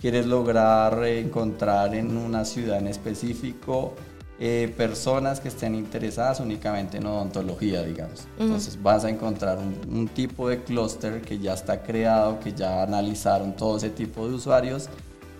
quieres 0.00 0.26
lograr 0.26 1.04
encontrar 1.04 1.94
en 1.94 2.16
una 2.16 2.44
ciudad 2.44 2.78
en 2.78 2.86
específico 2.86 3.94
eh, 4.38 4.72
personas 4.76 5.40
que 5.40 5.48
estén 5.48 5.74
interesadas 5.74 6.40
únicamente 6.40 6.98
en 6.98 7.06
odontología, 7.06 7.82
digamos. 7.82 8.26
Entonces 8.38 8.80
vas 8.80 9.04
a 9.04 9.10
encontrar 9.10 9.58
un, 9.58 9.76
un 9.88 10.08
tipo 10.08 10.48
de 10.48 10.62
clúster 10.62 11.20
que 11.20 11.38
ya 11.38 11.54
está 11.54 11.82
creado, 11.82 12.40
que 12.40 12.52
ya 12.52 12.82
analizaron 12.82 13.54
todo 13.54 13.76
ese 13.76 13.90
tipo 13.90 14.26
de 14.28 14.34
usuarios 14.34 14.88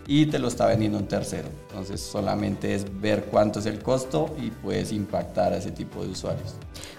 y 0.07 0.27
te 0.27 0.39
lo 0.39 0.49
está 0.49 0.67
vendiendo 0.67 0.99
un 0.99 1.07
tercero. 1.07 1.49
Entonces 1.69 2.01
solamente 2.01 2.75
es 2.75 2.87
ver 3.01 3.25
cuánto 3.25 3.61
es 3.61 3.67
el 3.67 3.81
costo 3.83 4.35
y 4.41 4.51
puedes 4.51 4.93
impactar 4.93 5.53
a 5.53 5.57
ese 5.57 5.71
tipo 5.71 6.03
de 6.05 6.11
usuarios. 6.11 6.55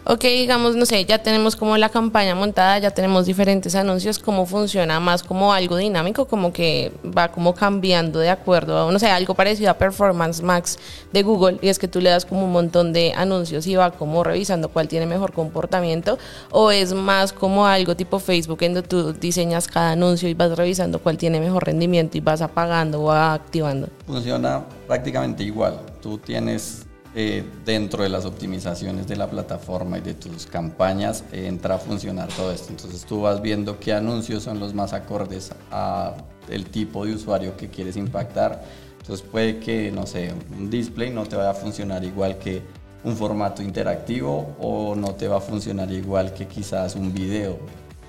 Ok, 0.06 0.24
digamos, 0.24 0.76
no 0.76 0.86
sé, 0.86 1.06
ya 1.06 1.19
tenemos 1.19 1.56
como 1.56 1.78
la 1.78 1.88
campaña 1.88 2.36
montada, 2.36 2.78
ya 2.78 2.91
tenemos 2.91 3.26
diferentes 3.26 3.74
anuncios, 3.74 4.19
¿cómo 4.19 4.46
funciona 4.46 5.00
más 5.00 5.24
como 5.24 5.54
algo 5.54 5.78
dinámico, 5.78 6.26
como 6.26 6.52
que 6.52 6.91
va 7.06 7.32
como 7.32 7.56
cambiando 7.56 8.19
de 8.19 8.30
acuerdo 8.30 8.89
a, 8.89 8.91
no 8.91 9.00
sé, 9.00 9.08
algo 9.08 9.34
parecido 9.34 9.72
a 9.72 9.76
Performance 9.76 10.43
Max 10.43 10.78
de 11.13 11.24
Google, 11.24 11.58
y 11.62 11.69
es 11.69 11.80
que 11.80 11.88
tú 11.88 12.02
le 12.02 12.10
das 12.10 12.26
como 12.26 12.43
un 12.43 12.52
montón 12.52 12.91
de 12.91 13.13
anuncios 13.15 13.65
y 13.65 13.78
va 13.78 13.91
como 13.91 14.26
revisando 14.26 14.67
cuál 14.67 14.89
tiene 14.89 15.06
mejor 15.06 15.32
comportamiento, 15.32 16.17
o 16.52 16.69
es 16.69 16.93
más 16.93 17.32
como 17.32 17.65
algo 17.65 17.96
tipo 17.96 18.19
Facebook, 18.19 18.62
en 18.63 18.74
donde 18.74 18.89
tú 18.89 19.13
diseñas 19.13 19.69
cada 19.69 19.91
anuncio 19.91 20.28
y 20.28 20.34
vas 20.34 20.54
revisando 20.58 21.00
cuál 21.00 21.17
tiene 21.17 21.39
mejor 21.39 21.65
rendimiento 21.65 22.17
y 22.17 22.19
vas 22.19 22.41
apagando 22.41 23.02
o 23.04 23.12
activando. 23.12 23.88
Funciona 24.06 24.65
prácticamente 24.86 25.43
igual, 25.43 25.80
tú 26.02 26.17
tienes 26.17 26.86
eh, 27.15 27.43
dentro 27.63 28.02
de 28.02 28.10
las 28.10 28.26
optimizaciones 28.26 29.08
de 29.08 29.15
la 29.15 29.30
plataforma 29.30 29.99
y 29.99 30.02
de 30.02 30.15
tus 30.15 30.47
campañas 30.47 31.23
eh, 31.32 31.45
entra 31.47 31.76
a 31.76 31.78
funcionar 31.78 32.28
todo 32.30 32.52
esto. 32.52 32.69
Entonces 32.69 33.06
tú 33.06 33.21
vas 33.21 33.41
viendo 33.41 33.80
qué 33.80 33.93
anuncios 33.93 34.43
son 34.43 34.60
los 34.60 34.73
más 34.73 34.93
acordes 34.93 35.52
a 35.71 36.15
el 36.49 36.65
tipo 36.65 37.06
de 37.06 37.13
usuario 37.13 37.56
que 37.56 37.69
quieres 37.69 37.97
impactar. 37.97 38.63
Entonces 38.99 39.23
puede 39.30 39.60
que, 39.60 39.91
no 39.91 40.08
sé, 40.08 40.34
un 40.58 40.69
display 40.69 41.12
no 41.12 41.26
te 41.26 41.36
vaya 41.36 41.52
a 41.52 41.54
funcionar 41.54 42.04
igual 42.04 42.39
que 42.39 42.63
un 43.04 43.15
formato 43.15 43.62
interactivo 43.62 44.56
o 44.60 44.95
no 44.95 45.13
te 45.13 45.28
va 45.28 45.38
a 45.38 45.41
funcionar 45.41 45.91
igual 45.91 46.34
que 46.34 46.47
quizás 46.47 46.95
un 46.95 47.13
video. 47.13 47.60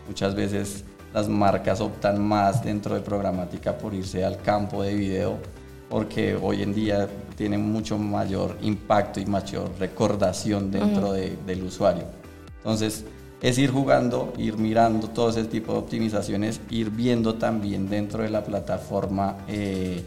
Muchas 0.06 0.34
veces 0.34 0.84
las 1.12 1.28
marcas 1.28 1.80
optan 1.80 2.26
más 2.26 2.64
dentro 2.64 2.94
de 2.94 3.00
programática 3.00 3.76
por 3.76 3.92
irse 3.92 4.24
al 4.24 4.40
campo 4.40 4.82
de 4.82 4.94
video 4.94 5.38
porque 5.94 6.34
hoy 6.34 6.60
en 6.60 6.74
día 6.74 7.08
tiene 7.36 7.56
mucho 7.56 7.96
mayor 7.96 8.58
impacto 8.62 9.20
y 9.20 9.26
mayor 9.26 9.70
recordación 9.78 10.68
dentro 10.72 11.12
del 11.12 11.62
usuario. 11.62 12.02
Entonces, 12.56 13.04
es 13.40 13.58
ir 13.58 13.70
jugando, 13.70 14.32
ir 14.36 14.58
mirando 14.58 15.06
todo 15.10 15.30
ese 15.30 15.44
tipo 15.44 15.72
de 15.72 15.78
optimizaciones, 15.78 16.60
ir 16.68 16.90
viendo 16.90 17.36
también 17.36 17.88
dentro 17.88 18.24
de 18.24 18.30
la 18.30 18.42
plataforma 18.42 19.36
eh, 19.46 20.02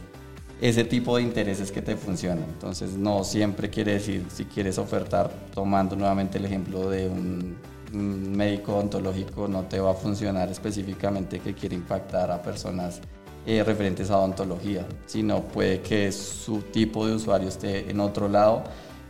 ese 0.60 0.84
tipo 0.84 1.15
de 1.15 1.23
intereses 1.23 1.71
que 1.71 1.82
te 1.82 1.95
funcionan. 1.95 2.43
Entonces, 2.50 2.97
no 2.97 3.23
siempre 3.23 3.69
quiere 3.69 3.93
decir, 3.93 4.26
si 4.28 4.43
quieres 4.43 4.78
ofertar, 4.78 5.32
tomando 5.54 5.95
nuevamente 5.95 6.38
el 6.38 6.43
ejemplo 6.43 6.89
de 6.89 7.08
un, 7.08 7.56
médico 7.93 8.76
ontológico, 8.76 9.47
no 9.47 9.63
te 9.63 9.80
va 9.80 9.91
a 9.91 9.93
funcionar 9.93 10.50
específicamente 10.50 11.39
que 11.39 11.54
quiere 11.54 11.76
impactar 11.76 12.30
a 12.30 12.41
personas 12.41 13.00
eh, 13.49 13.63
referentes 13.63 14.12
a 14.12 14.17
odontología, 14.17 14.86
sino 15.05 15.41
puede 15.41 15.79
que 15.79 16.12
su 16.12 16.63
tipo 16.63 17.07
de 17.07 17.15
usuario 17.15 17.47
esté 17.47 17.89
en 17.89 18.01
otro 18.01 18.27
lado 18.27 18.65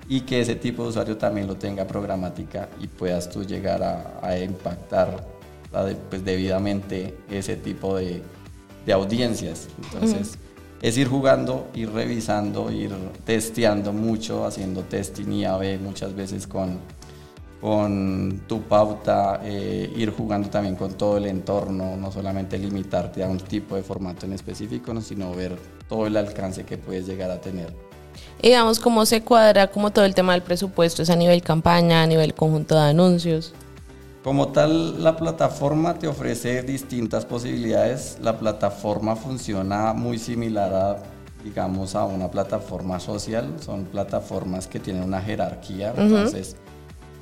y 0.08 0.22
que 0.22 0.42
ese 0.42 0.54
tipo 0.54 0.84
de 0.84 0.90
usuario 0.90 1.18
también 1.18 1.48
lo 1.48 1.56
tenga 1.56 1.88
programática 1.88 2.70
y 2.80 2.86
puedas 2.86 3.32
tú 3.32 3.44
llegar 3.44 3.82
a, 3.82 4.38
impactar 4.38 5.26
pues, 6.12 6.24
debidamente 6.24 7.18
ese 7.32 7.56
tipo 7.56 7.98
de, 7.98 8.22
audiencias. 8.94 9.70
Entonces, 9.84 10.38
es 10.84 10.98
ir 11.00 11.08
jugando, 11.08 11.70
ir 11.74 11.92
revisando, 11.92 12.72
ir 12.72 12.92
testeando 13.26 13.92
mucho, 13.92 14.46
haciendo 14.46 14.84
testing 14.84 15.32
y 15.32 15.46
A-B 15.46 15.80
muchas 15.80 16.16
veces 16.16 16.46
con, 16.46 16.78
con 17.62 18.44
tu 18.48 18.62
pauta, 18.62 19.42
eh, 19.44 19.92
ir 19.96 20.12
jugando 20.12 20.50
también 20.50 20.76
con 20.76 20.94
todo 20.94 21.18
el 21.18 21.26
entorno, 21.26 21.98
no 21.98 22.12
solamente 22.12 22.58
limitarte 22.58 23.24
a 23.24 23.28
un 23.28 23.40
tipo 23.40 23.76
de 23.76 23.84
formato 23.84 24.26
en 24.26 24.34
específico, 24.34 25.00
sino 25.02 25.34
ver 25.34 25.58
todo 25.88 26.06
el 26.06 26.18
alcance 26.18 26.64
que 26.64 26.78
puedes 26.78 27.08
llegar 27.08 27.32
a 27.32 27.42
tener 27.42 27.74
digamos, 28.42 28.80
cómo 28.80 29.06
se 29.06 29.22
cuadra 29.22 29.68
como 29.68 29.92
todo 29.92 30.06
el 30.06 30.16
tema 30.16 30.34
del 30.34 30.42
presupuesto, 30.42 31.02
es 31.02 31.10
a 31.10 31.16
nivel 31.16 31.42
campaña, 31.42 32.04
a 32.04 32.08
nivel 32.08 32.34
conjunto 32.34 32.76
de 32.76 32.82
anuncios. 32.82 33.54
Como 34.24 34.50
tal, 34.50 35.04
la 35.04 35.16
plataforma 35.16 35.98
te 35.98 36.08
ofrece 36.08 36.62
distintas 36.62 37.26
posibilidades. 37.26 38.18
La 38.22 38.38
plataforma 38.38 39.16
funciona 39.16 39.94
muy 39.94 40.20
similar 40.20 40.74
a, 40.74 41.04
digamos, 41.44 41.96
a 41.96 42.04
una 42.04 42.30
plataforma 42.30 43.00
social. 43.00 43.56
Son 43.62 43.86
plataformas 43.86 44.68
que 44.68 44.80
tienen 44.80 45.04
una 45.04 45.22
jerarquía. 45.22 45.94
Entonces, 45.96 46.58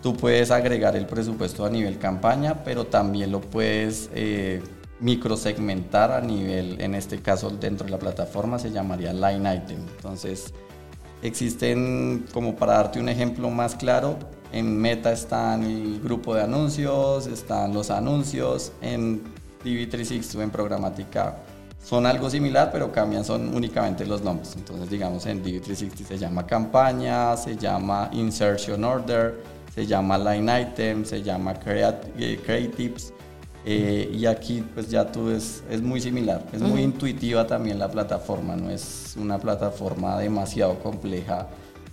tú 0.06 0.16
puedes 0.16 0.52
agregar 0.52 0.96
el 0.96 1.08
presupuesto 1.08 1.66
a 1.66 1.70
nivel 1.72 1.98
campaña, 1.98 2.64
pero 2.64 2.86
también 2.86 3.32
lo 3.32 3.42
puedes 3.42 4.08
eh, 4.14 4.62
microsegmentar 5.00 6.12
a 6.12 6.22
nivel, 6.22 6.80
en 6.80 6.94
este 6.94 7.24
caso, 7.24 7.50
dentro 7.50 7.86
de 7.86 7.92
la 7.92 7.98
plataforma 7.98 8.60
se 8.60 8.70
llamaría 8.70 9.12
line 9.14 9.56
item. 9.56 9.80
Entonces, 9.96 10.54
Existen, 11.24 12.28
como 12.32 12.56
para 12.56 12.74
darte 12.74 13.00
un 13.00 13.10
ejemplo 13.10 13.50
más 13.50 13.74
claro, 13.74 14.20
en 14.52 14.78
Meta 14.78 15.12
están 15.12 15.64
el 15.64 16.00
grupo 16.00 16.36
de 16.36 16.44
anuncios, 16.44 17.26
están 17.26 17.74
los 17.74 17.90
anuncios, 17.90 18.74
en 18.84 19.24
DV360 19.64 20.36
o 20.36 20.42
en 20.44 20.52
programática 20.52 21.38
son 21.84 22.06
algo 22.06 22.30
similar, 22.30 22.70
pero 22.72 22.92
cambian 22.92 23.26
son 23.26 23.56
únicamente 23.56 24.06
los 24.06 24.22
nombres. 24.22 24.56
Entonces, 24.56 24.88
digamos, 24.88 25.26
en 25.26 25.44
DV360 25.44 26.06
se 26.06 26.18
llama 26.20 26.46
campaña, 26.46 27.36
se 27.38 27.58
llama 27.58 28.10
insertion 28.12 28.84
order, 28.84 29.55
se 29.76 29.86
llama 29.86 30.18
line 30.18 30.62
item, 30.62 31.04
se 31.04 31.22
llama 31.22 31.54
eh, 31.66 32.40
creatives 32.44 33.14
eh, 33.66 34.10
y 34.14 34.26
aquí 34.26 34.64
pues 34.74 34.90
ya 34.90 35.12
tú 35.12 35.30
es, 35.30 35.64
es 35.70 35.82
muy 35.82 36.00
similar, 36.00 36.46
es 36.54 36.62
muy 36.62 36.82
intuitiva 36.82 37.46
también 37.46 37.78
la 37.78 37.92
plataforma, 37.92 38.56
no 38.56 38.70
es 38.70 39.16
una 39.20 39.38
plataforma 39.38 40.18
demasiado 40.18 40.80
compleja 40.80 41.48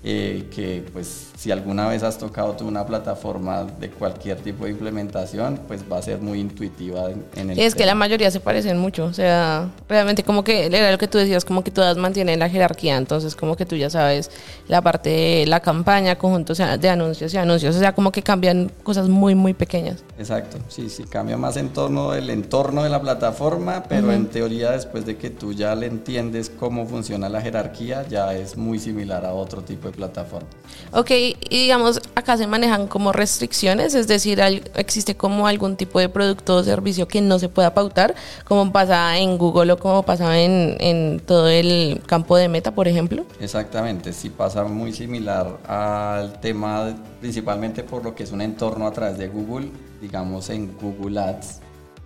eh, 0.05 0.49
que 0.55 0.85
pues 0.93 1.29
si 1.37 1.53
alguna 1.53 1.89
vez 1.89 2.03
has 2.03 2.19
tocado 2.19 2.55
tú 2.55 2.67
una 2.67 2.85
plataforma 2.85 3.65
de 3.65 3.91
cualquier 3.91 4.39
tipo 4.39 4.65
de 4.65 4.71
implementación, 4.71 5.61
pues 5.69 5.83
va 5.91 5.99
a 5.99 6.03
ser 6.03 6.19
muy 6.19 6.41
intuitiva 6.41 7.11
en, 7.37 7.51
el... 7.51 7.59
es 7.59 7.75
que 7.75 7.87
la 7.87 7.95
mayoría 7.95 8.31
se 8.31 8.41
parecen 8.41 8.79
mucho, 8.79 9.05
o 9.05 9.13
sea, 9.13 9.71
realmente 9.89 10.25
como 10.25 10.43
que 10.43 10.67
era 10.67 10.91
lo 10.91 10.99
que 10.99 11.09
tú 11.09 11.19
decías, 11.19 11.45
como 11.45 11.63
que 11.63 11.71
todas 11.71 11.97
mantienen 11.97 12.39
la 12.39 12.49
jerarquía, 12.49 12.97
entonces 12.97 13.37
como 13.37 13.57
que 13.57 13.65
tú 13.65 13.77
ya 13.77 13.91
sabes 13.91 14.31
la 14.69 14.83
parte 14.83 15.11
de 15.11 15.47
la 15.47 15.61
campaña, 15.61 16.17
conjuntos 16.17 16.59
de 16.59 16.89
anuncios 16.89 17.33
y 17.35 17.37
anuncios, 17.37 17.77
o 17.77 17.79
sea, 17.79 17.95
como 17.95 18.11
que 18.11 18.23
cambian 18.23 18.73
cosas 18.83 19.09
muy, 19.09 19.35
muy 19.35 19.55
pequeñas. 19.55 20.03
Exacto, 20.19 20.59
sí, 20.69 20.91
sí, 20.91 21.05
cambia 21.05 21.37
más 21.37 21.57
en 21.57 21.69
torno 21.69 22.11
del 22.11 22.31
entorno 22.31 22.83
de 22.83 22.89
la 22.89 23.01
plataforma, 23.01 23.85
pero 23.89 24.13
en 24.13 24.27
teoría 24.27 24.73
después 24.73 25.07
de 25.07 25.17
que 25.17 25.31
tú 25.31 25.53
ya 25.53 25.75
le 25.75 25.87
entiendes 25.87 26.51
cómo 26.51 26.87
funciona 26.87 27.29
la 27.29 27.41
jerarquía, 27.41 28.07
ya 28.09 28.35
es 28.35 28.57
muy 28.57 28.79
similar 28.79 29.25
a 29.25 29.33
otro 29.33 29.63
tipo 29.63 29.89
de 29.89 29.92
plataforma. 29.93 30.49
Ok, 30.93 31.11
y 31.11 31.37
digamos, 31.49 32.01
acá 32.15 32.37
se 32.37 32.47
manejan 32.47 32.87
como 32.87 33.13
restricciones, 33.13 33.95
es 33.95 34.09
decir, 34.09 34.41
existe 34.75 35.17
como 35.17 35.47
algún 35.47 35.77
tipo 35.77 35.99
de 36.01 36.09
producto 36.09 36.57
o 36.57 36.65
servicio 36.65 37.09
que 37.09 37.21
no 37.21 37.39
se 37.39 37.49
pueda 37.49 37.73
pautar, 37.73 38.15
como 38.45 38.73
pasa 38.73 39.17
en 39.19 39.39
Google 39.39 39.73
o 39.73 39.79
como 39.79 40.03
pasa 40.03 40.39
en, 40.39 40.77
en 40.81 41.21
todo 41.21 41.49
el 41.49 42.03
campo 42.07 42.37
de 42.37 42.49
meta, 42.49 42.75
por 42.75 42.89
ejemplo. 42.89 43.25
Exactamente, 43.41 44.13
sí 44.13 44.29
pasa 44.29 44.65
muy 44.65 44.93
similar 44.93 45.59
al 45.67 46.41
tema, 46.41 46.95
principalmente 47.21 47.83
por 47.83 48.05
lo 48.05 48.15
que 48.15 48.25
es 48.25 48.33
un 48.33 48.43
entorno 48.43 48.87
a 48.87 48.93
través 48.93 49.19
de 49.19 49.29
Google, 49.29 49.71
digamos 50.01 50.51
en 50.51 50.77
Google 50.79 51.21
Ads. 51.21 51.61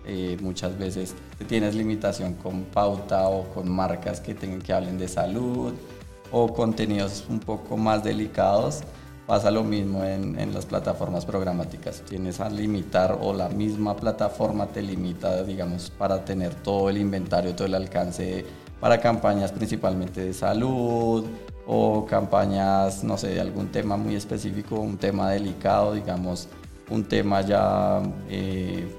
Eh, 0.09 0.37
muchas 0.39 0.77
veces 0.77 1.15
tienes 1.49 1.75
limitación 1.75 2.35
con 2.35 2.63
pauta 2.63 3.27
o 3.27 3.43
con 3.53 3.69
marcas 3.69 4.21
que 4.21 4.33
tengan 4.33 4.61
que 4.61 4.71
hablen 4.71 4.97
de 4.97 5.09
salud, 5.09 5.73
o 6.31 6.53
contenidos 6.53 7.25
un 7.29 7.39
poco 7.39 7.77
más 7.77 8.03
delicados, 8.03 8.81
pasa 9.27 9.51
lo 9.51 9.63
mismo 9.63 10.03
en, 10.03 10.53
las 10.53 10.65
plataformas 10.65 11.25
programáticas. 11.25 12.01
Tienes 12.01 12.39
a 12.39 12.49
limitar 12.49 13.19
o 13.21 13.33
la 13.33 13.49
misma 13.49 13.95
plataforma 13.95 14.67
te 14.67 14.81
limita, 14.81 15.43
digamos, 15.43 15.89
para 15.89 16.23
tener 16.23 16.55
todo 16.55 16.89
el 16.89 16.97
inventario, 16.97 17.53
todo 17.53 17.67
el 17.67 17.75
alcance 17.75 18.45
para 18.79 18.99
campañas 19.01 19.51
principalmente 19.51 20.23
de 20.23 20.33
salud 20.33 21.25
o 21.65 22.05
campañas, 22.05 23.03
no 23.03 23.17
sé, 23.17 23.29
de 23.29 23.41
algún 23.41 23.67
tema 23.67 23.97
muy 23.97 24.15
específico, 24.15 24.79
un 24.79 24.97
tema 24.97 25.29
delicado, 25.31 25.93
digamos, 25.93 26.47
un 26.89 27.03
tema 27.03 27.41
ya, 27.41 28.01
eh, 28.29 28.95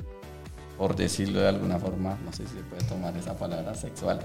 por 0.76 0.94
decirlo 0.94 1.40
de 1.40 1.48
alguna 1.48 1.78
forma, 1.78 2.18
no 2.24 2.32
sé 2.32 2.46
si 2.46 2.56
se 2.56 2.62
puede 2.64 2.84
tomar 2.84 3.16
esa 3.16 3.34
palabra, 3.34 3.74
sexual. 3.74 4.20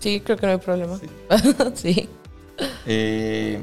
Sí, 0.00 0.20
creo 0.20 0.36
que 0.36 0.46
no 0.46 0.52
hay 0.52 0.58
problema. 0.58 0.98
Sí. 1.74 2.08
Eh, 2.84 3.58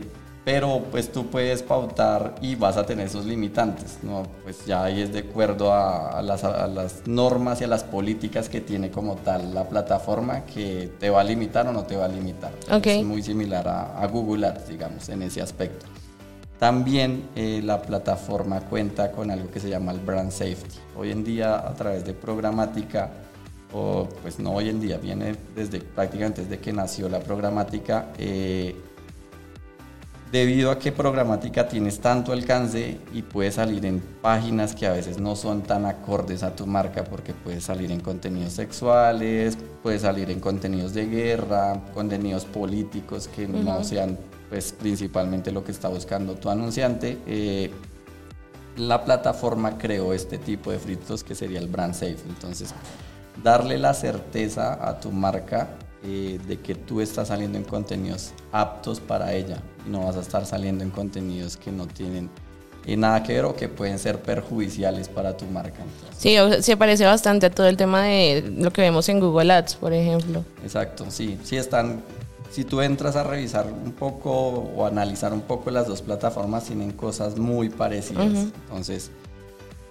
pero 0.48 0.82
pues 0.90 1.12
tú 1.12 1.28
puedes 1.28 1.62
pautar 1.62 2.36
y 2.42 2.56
vas 2.56 2.78
a 2.78 2.86
tener 2.86 3.08
esos 3.08 3.26
limitantes, 3.26 3.98
¿no? 4.02 4.24
Pues 4.44 4.66
ya 4.66 4.86
ahí 4.86 5.02
es 5.02 5.12
de 5.12 5.20
acuerdo 5.20 5.74
a, 5.74 6.22
las, 6.22 6.42
normas 7.06 7.60
y 7.60 7.66
a 7.66 7.68
las 7.68 7.84
políticas 7.84 8.48
que 8.48 8.62
tiene 8.62 8.90
como 8.90 9.16
tal 9.18 9.54
la 9.54 9.68
plataforma 9.68 10.46
que 10.46 10.90
te 11.00 11.10
va 11.10 11.20
a 11.20 11.24
limitar 11.26 11.68
o 11.68 11.74
no 11.74 11.84
te 11.84 11.98
va 11.98 12.06
a 12.06 12.08
limitar. 12.08 12.54
Es 12.82 13.04
muy 13.04 13.22
similar 13.22 13.68
a, 13.68 14.08
Google 14.08 14.48
Ads, 14.48 14.70
digamos, 14.70 15.10
en 15.10 15.24
ese 15.24 15.42
aspecto. 15.42 15.86
También 16.60 17.28
eh, 17.36 17.62
la 17.62 17.82
plataforma 17.82 18.62
cuenta 18.62 19.12
con 19.12 19.30
algo 19.30 19.52
que 19.52 19.60
se 19.60 19.70
llama 19.70 19.92
el 19.92 20.00
Brand 20.00 20.32
Safety. 20.32 20.80
Hoy 20.96 21.12
en 21.12 21.26
día 21.26 21.56
a 21.56 21.74
través 21.74 22.06
de 22.06 22.14
programática 22.14 23.12
o 23.74 24.08
pues 24.22 24.40
no 24.40 24.52
hoy 24.52 24.70
en 24.70 24.80
día, 24.80 24.98
viene 24.98 25.36
desde 25.56 25.80
prácticamente 25.80 26.44
desde 26.44 26.60
que 26.60 26.72
nació 26.74 27.10
la 27.10 27.20
programática, 27.20 28.14
eh, 28.18 28.76
debido 30.32 30.72
a 30.72 30.80
que 30.80 30.92
programática 30.92 31.68
tienes 31.68 32.00
tanto 32.00 32.34
alcance 32.34 33.00
y 33.14 33.22
puedes 33.22 33.56
salir 33.56 33.86
en 33.86 34.02
páginas 34.22 34.76
que 34.76 34.86
a 34.86 34.92
veces 34.92 35.20
no 35.20 35.36
son 35.36 35.64
tan 35.64 35.86
acordes 35.86 36.44
a 36.44 36.56
tu 36.56 36.68
marca 36.68 37.04
porque 37.04 37.34
puedes 37.34 37.64
salir 37.64 37.92
en 37.92 38.02
contenidos 38.02 38.54
sexuales, 38.54 39.58
puedes 39.82 40.02
salir 40.02 40.30
en 40.30 40.40
contenidos 40.40 40.94
de 40.94 41.08
guerra, 41.08 41.82
contenidos 41.94 42.46
políticos 42.46 43.30
que 43.34 43.48
no 43.48 43.84
sean 43.84 44.18
pues 44.50 44.72
principalmente 44.72 45.52
lo 45.52 45.64
que 45.64 45.72
está 45.72 45.90
buscando 45.90 46.36
tu 46.36 46.50
anunciante. 46.50 47.18
Eh, 47.26 47.72
la 48.78 49.04
plataforma 49.04 49.78
creó 49.78 50.14
este 50.14 50.38
tipo 50.38 50.72
de 50.72 50.80
fritos 50.80 51.24
que 51.24 51.36
sería 51.36 51.60
el 51.60 51.68
brand 51.68 51.94
safe. 51.94 52.18
Entonces, 52.30 52.74
darle 53.44 53.78
la 53.78 53.94
certeza 53.94 54.88
a 54.88 55.00
tu 55.00 55.12
marca 55.12 55.70
eh, 56.04 56.40
de 56.48 56.60
que 56.60 56.76
tú 56.76 57.02
estás 57.02 57.30
saliendo 57.30 57.58
en 57.58 57.64
contenidos 57.64 58.32
aptos 58.52 59.00
para 59.00 59.34
ella 59.34 59.62
y 59.86 59.90
no 59.90 60.06
vas 60.06 60.16
a 60.16 60.22
estar 60.22 60.46
saliendo 60.46 60.84
en 60.84 60.90
contenidos 60.90 61.58
que 61.58 61.72
no 61.72 61.88
tienen 61.88 62.30
y 62.88 62.96
nada 62.96 63.22
que 63.22 63.34
ver 63.34 63.46
o 63.46 63.56
que 63.56 63.68
pueden 63.68 64.00
ser 64.00 64.22
perjudiciales 64.22 65.10
para 65.10 65.36
tu 65.36 65.46
marca. 65.46 65.84
Sí, 66.18 66.36
se 66.62 66.78
parece 66.78 67.06
bastante 67.06 67.48
a 67.48 67.52
todo 67.52 67.68
el 67.68 67.76
tema 67.76 68.04
de 68.04 68.54
lo 68.58 68.72
que 68.72 68.82
vemos 68.82 69.10
en 69.10 69.20
Google 69.20 69.52
Ads, 69.52 69.76
por 69.76 69.92
ejemplo. 69.92 70.46
Exacto, 70.64 71.06
sí, 71.10 71.38
sí 71.44 71.58
están, 71.58 72.02
si 72.50 72.64
tú 72.64 72.82
entras 72.82 73.18
a 73.18 73.24
revisar 73.24 73.68
un 73.68 73.92
poco 73.92 74.32
o 74.32 74.86
analizar 74.86 75.34
un 75.34 75.42
poco 75.42 75.70
las 75.70 75.88
dos 75.88 76.02
plataformas, 76.02 76.64
tienen 76.64 76.92
cosas 76.94 77.38
muy 77.38 77.68
parecidas. 77.68 78.26
Entonces, 78.70 79.12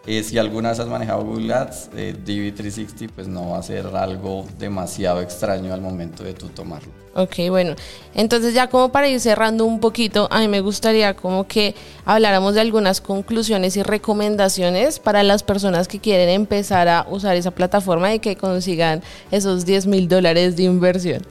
eh, 0.07 0.23
si 0.23 0.39
alguna 0.39 0.71
vez 0.71 0.79
has 0.79 0.87
manejado 0.87 1.25
Google 1.25 1.53
Ads, 1.53 1.91
eh, 1.97 2.15
DV360 2.25 3.11
pues 3.15 3.27
no 3.27 3.51
va 3.51 3.59
a 3.59 3.63
ser 3.63 3.87
algo 3.87 4.47
demasiado 4.59 5.21
extraño 5.21 5.75
al 5.75 5.81
momento 5.81 6.23
de 6.23 6.33
tú 6.33 6.49
tomarlo. 6.49 6.93
Ok, 7.15 7.49
bueno, 7.49 7.75
entonces 8.15 8.55
ya 8.55 8.69
como 8.69 8.93
para 8.93 9.09
ir 9.09 9.19
cerrando 9.19 9.65
un 9.65 9.81
poquito, 9.81 10.29
a 10.31 10.39
mí 10.39 10.49
me 10.49 10.61
gustaría 10.61 11.15
como 11.15 11.49
que 11.49 11.75
habláramos 12.05 12.55
de 12.55 12.61
algunas 12.61 13.01
conclusiones 13.01 13.77
y 13.77 13.83
recomendaciones 13.83 15.01
para 15.01 15.23
las 15.25 15.43
personas 15.43 15.89
que 15.89 15.99
quieren 15.99 16.29
empezar 16.29 16.89
a 16.89 17.07
usar 17.11 17.37
esa 17.37 17.51
plataforma 17.51 18.15
y 18.15 18.21
que 18.21 18.37
consigan 18.37 19.03
esos 19.31 19.67
10 19.67 19.87
mil 19.87 20.09
dólares 20.09 20.57
de 20.57 20.65
inversión. 20.65 21.23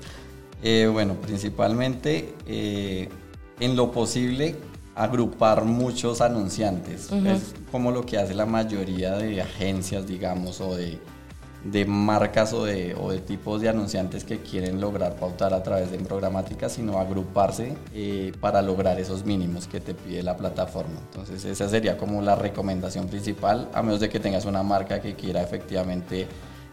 Eh, 0.63 0.89
bueno, 0.91 1.13
principalmente 1.21 2.33
en 2.47 3.75
lo 3.75 3.91
posible 3.91 4.55
agrupar 4.95 5.65
muchos 5.65 6.21
anunciantes. 6.21 7.12
Es 7.12 7.53
como 7.71 7.91
lo 7.91 8.05
que 8.05 8.17
hace 8.17 8.34
la 8.34 8.45
mayoría 8.45 9.15
de 9.17 9.41
agencias, 9.41 10.08
digamos, 10.08 10.62
o 10.62 10.75
de, 10.75 11.86
marcas 11.86 12.53
o 12.53 12.63
de, 12.63 12.95
o 12.95 13.12
de, 13.12 13.19
tipos 13.19 13.60
de 13.60 13.67
anunciantes 13.67 14.23
que 14.23 14.39
quieren 14.39 14.79
lograr 14.79 15.17
pautar 15.17 15.53
a 15.53 15.62
través 15.62 15.91
de 15.91 15.97
programática, 15.97 16.69
sino 16.69 16.97
agruparse 16.97 17.75
eh, 17.93 18.31
para 18.39 18.62
lograr 18.62 18.97
esos 18.97 19.25
mínimos 19.25 19.67
que 19.67 19.81
te 19.81 19.93
pide 19.93 20.23
la 20.23 20.38
plataforma. 20.38 20.99
Entonces 21.12 21.43
esa 21.43 21.67
sería 21.67 21.97
como 21.97 22.21
la 22.21 22.36
recomendación 22.36 23.08
principal, 23.08 23.69
a 23.73 23.84
menos 23.84 23.99
de 23.99 24.08
que 24.08 24.21
tengas 24.21 24.45
una 24.45 24.63
marca 24.63 25.01
que 25.01 25.15
quiera 25.15 25.41
efectivamente 25.41 26.25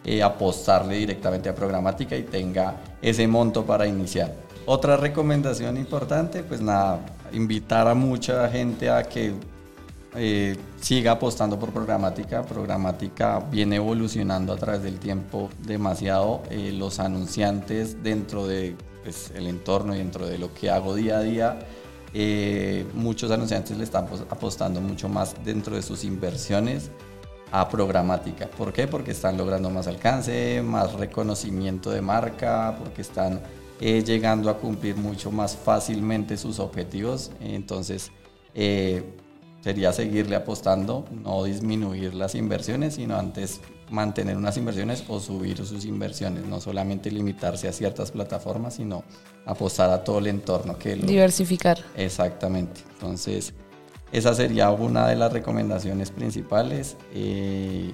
eh, 0.05 0.23
apostarle 0.23 0.97
directamente 0.97 1.49
a 1.49 1.55
programática 1.55 2.17
y 2.17 2.23
tenga 2.23 2.77
ese 3.01 3.27
monto 3.27 3.65
para 3.65 3.87
iniciar. 3.87 4.33
Otra 4.65 4.97
recomendación 4.97 5.77
importante, 5.77 6.45
pues 6.45 6.61
nada, 6.61 7.01
invitar 7.33 7.89
a 7.89 7.95
mucha 7.95 8.49
gente 8.49 8.91
a 8.91 9.03
que 9.05 9.33
eh, 10.15 10.57
siga 10.81 11.13
apostando 11.13 11.59
por 11.59 11.71
programática. 11.71 12.43
Programática 12.43 13.41
viene 13.41 13.77
evolucionando 13.77 14.53
a 14.53 14.57
través 14.57 14.83
del 14.83 14.99
tiempo 14.99 15.49
demasiado. 15.61 16.43
Eh, 16.51 16.73
los 16.73 16.99
anunciantes 16.99 18.03
dentro 18.03 18.47
de 18.47 18.77
pues, 19.03 19.33
el 19.35 19.47
entorno 19.47 19.95
y 19.95 19.99
dentro 19.99 20.27
de 20.27 20.39
lo 20.39 20.53
que 20.53 20.71
hago 20.71 20.95
día 20.95 21.19
a 21.19 21.23
día, 21.23 21.59
eh, 22.15 22.87
muchos 22.95 23.31
anunciantes 23.31 23.77
le 23.79 23.85
están 23.85 24.07
apostando 24.29 24.81
mucho 24.81 25.09
más 25.09 25.35
dentro 25.45 25.77
de 25.77 25.83
sus 25.83 26.05
inversiones 26.05 26.91
a 27.51 27.69
programática. 27.69 28.49
¿Por 28.49 28.73
qué? 28.73 28.87
Porque 28.87 29.13
están 29.13 29.37
logrando 29.37 29.71
más 29.71 29.87
alcance, 29.87 30.63
más 30.63 30.93
reconocimiento 30.95 31.91
de 31.91 32.01
marca, 32.01 32.77
porque 32.79 33.03
están 33.03 33.41
eh, 33.85 34.05
llegando 34.05 34.49
a 34.49 34.59
cumplir 34.59 34.95
mucho 34.95 35.33
más 35.33 35.57
fácilmente 35.57 36.37
sus 36.37 36.61
objetivos. 36.61 37.33
Entonces, 37.41 38.13
eh, 38.55 39.03
sería 39.61 39.93
seguirle 39.93 40.37
apostando, 40.37 41.05
no 41.11 41.43
disminuir 41.43 42.15
las 42.15 42.37
inversiones, 42.37 42.95
sino 42.95 43.17
antes 43.17 43.61
mantener 43.91 44.37
unas 44.37 44.57
inversiones 44.57 45.03
o 45.09 45.19
subir 45.19 45.67
sus 45.67 45.85
inversiones, 45.85 46.47
no 46.47 46.61
solamente 46.61 47.11
limitarse 47.11 47.67
a 47.67 47.73
ciertas 47.73 48.13
plataformas, 48.13 48.75
sino 48.75 49.03
apostar 49.47 49.91
a 49.91 50.05
todo 50.05 50.21
el 50.21 50.29
entorno 50.29 50.79
que 50.79 50.95
diversificar. 50.95 51.81
Exactamente. 51.97 52.83
Entonces, 52.93 53.53
esa 54.13 54.33
sería 54.33 54.71
una 54.71 55.09
de 55.09 55.17
las 55.17 55.33
recomendaciones 55.33 56.13
principales. 56.13 56.97
Eh, 57.13 57.93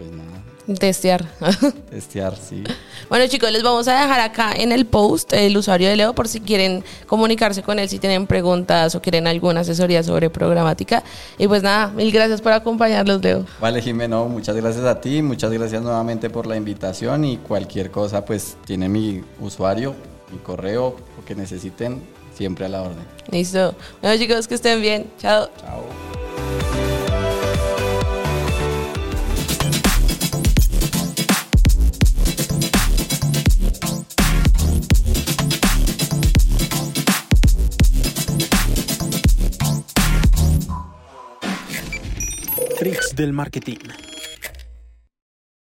pues 0.00 0.12
nada. 0.12 0.78
Testear. 0.78 1.26
Testear, 1.90 2.34
sí. 2.34 2.64
Bueno 3.10 3.26
chicos, 3.26 3.52
les 3.52 3.62
vamos 3.62 3.86
a 3.86 4.00
dejar 4.00 4.20
acá 4.20 4.52
en 4.52 4.72
el 4.72 4.86
post 4.86 5.30
el 5.34 5.54
usuario 5.54 5.90
de 5.90 5.96
Leo 5.96 6.14
por 6.14 6.26
si 6.26 6.40
quieren 6.40 6.82
comunicarse 7.06 7.62
con 7.62 7.78
él, 7.78 7.86
si 7.86 7.98
tienen 7.98 8.26
preguntas 8.26 8.94
o 8.94 9.02
quieren 9.02 9.26
alguna 9.26 9.60
asesoría 9.60 10.02
sobre 10.02 10.30
programática. 10.30 11.02
Y 11.36 11.48
pues 11.48 11.62
nada, 11.62 11.88
mil 11.88 12.10
gracias 12.12 12.40
por 12.40 12.52
acompañarlos, 12.52 13.22
Leo. 13.22 13.44
Vale, 13.60 13.82
Jimeno, 13.82 14.26
muchas 14.26 14.56
gracias 14.56 14.86
a 14.86 15.02
ti, 15.02 15.20
muchas 15.20 15.50
gracias 15.52 15.82
nuevamente 15.82 16.30
por 16.30 16.46
la 16.46 16.56
invitación 16.56 17.26
y 17.26 17.36
cualquier 17.36 17.90
cosa, 17.90 18.24
pues 18.24 18.56
tiene 18.64 18.88
mi 18.88 19.22
usuario, 19.38 19.94
mi 20.32 20.38
correo, 20.38 20.96
lo 21.18 21.24
que 21.26 21.34
necesiten, 21.34 22.00
siempre 22.34 22.64
a 22.64 22.68
la 22.70 22.80
orden. 22.80 23.04
Listo. 23.30 23.74
Bueno 24.00 24.16
chicos, 24.16 24.48
que 24.48 24.54
estén 24.54 24.80
bien. 24.80 25.10
Chao. 25.18 25.50
Chao. 25.60 26.29
del 43.20 43.32
marketing. 43.34 44.09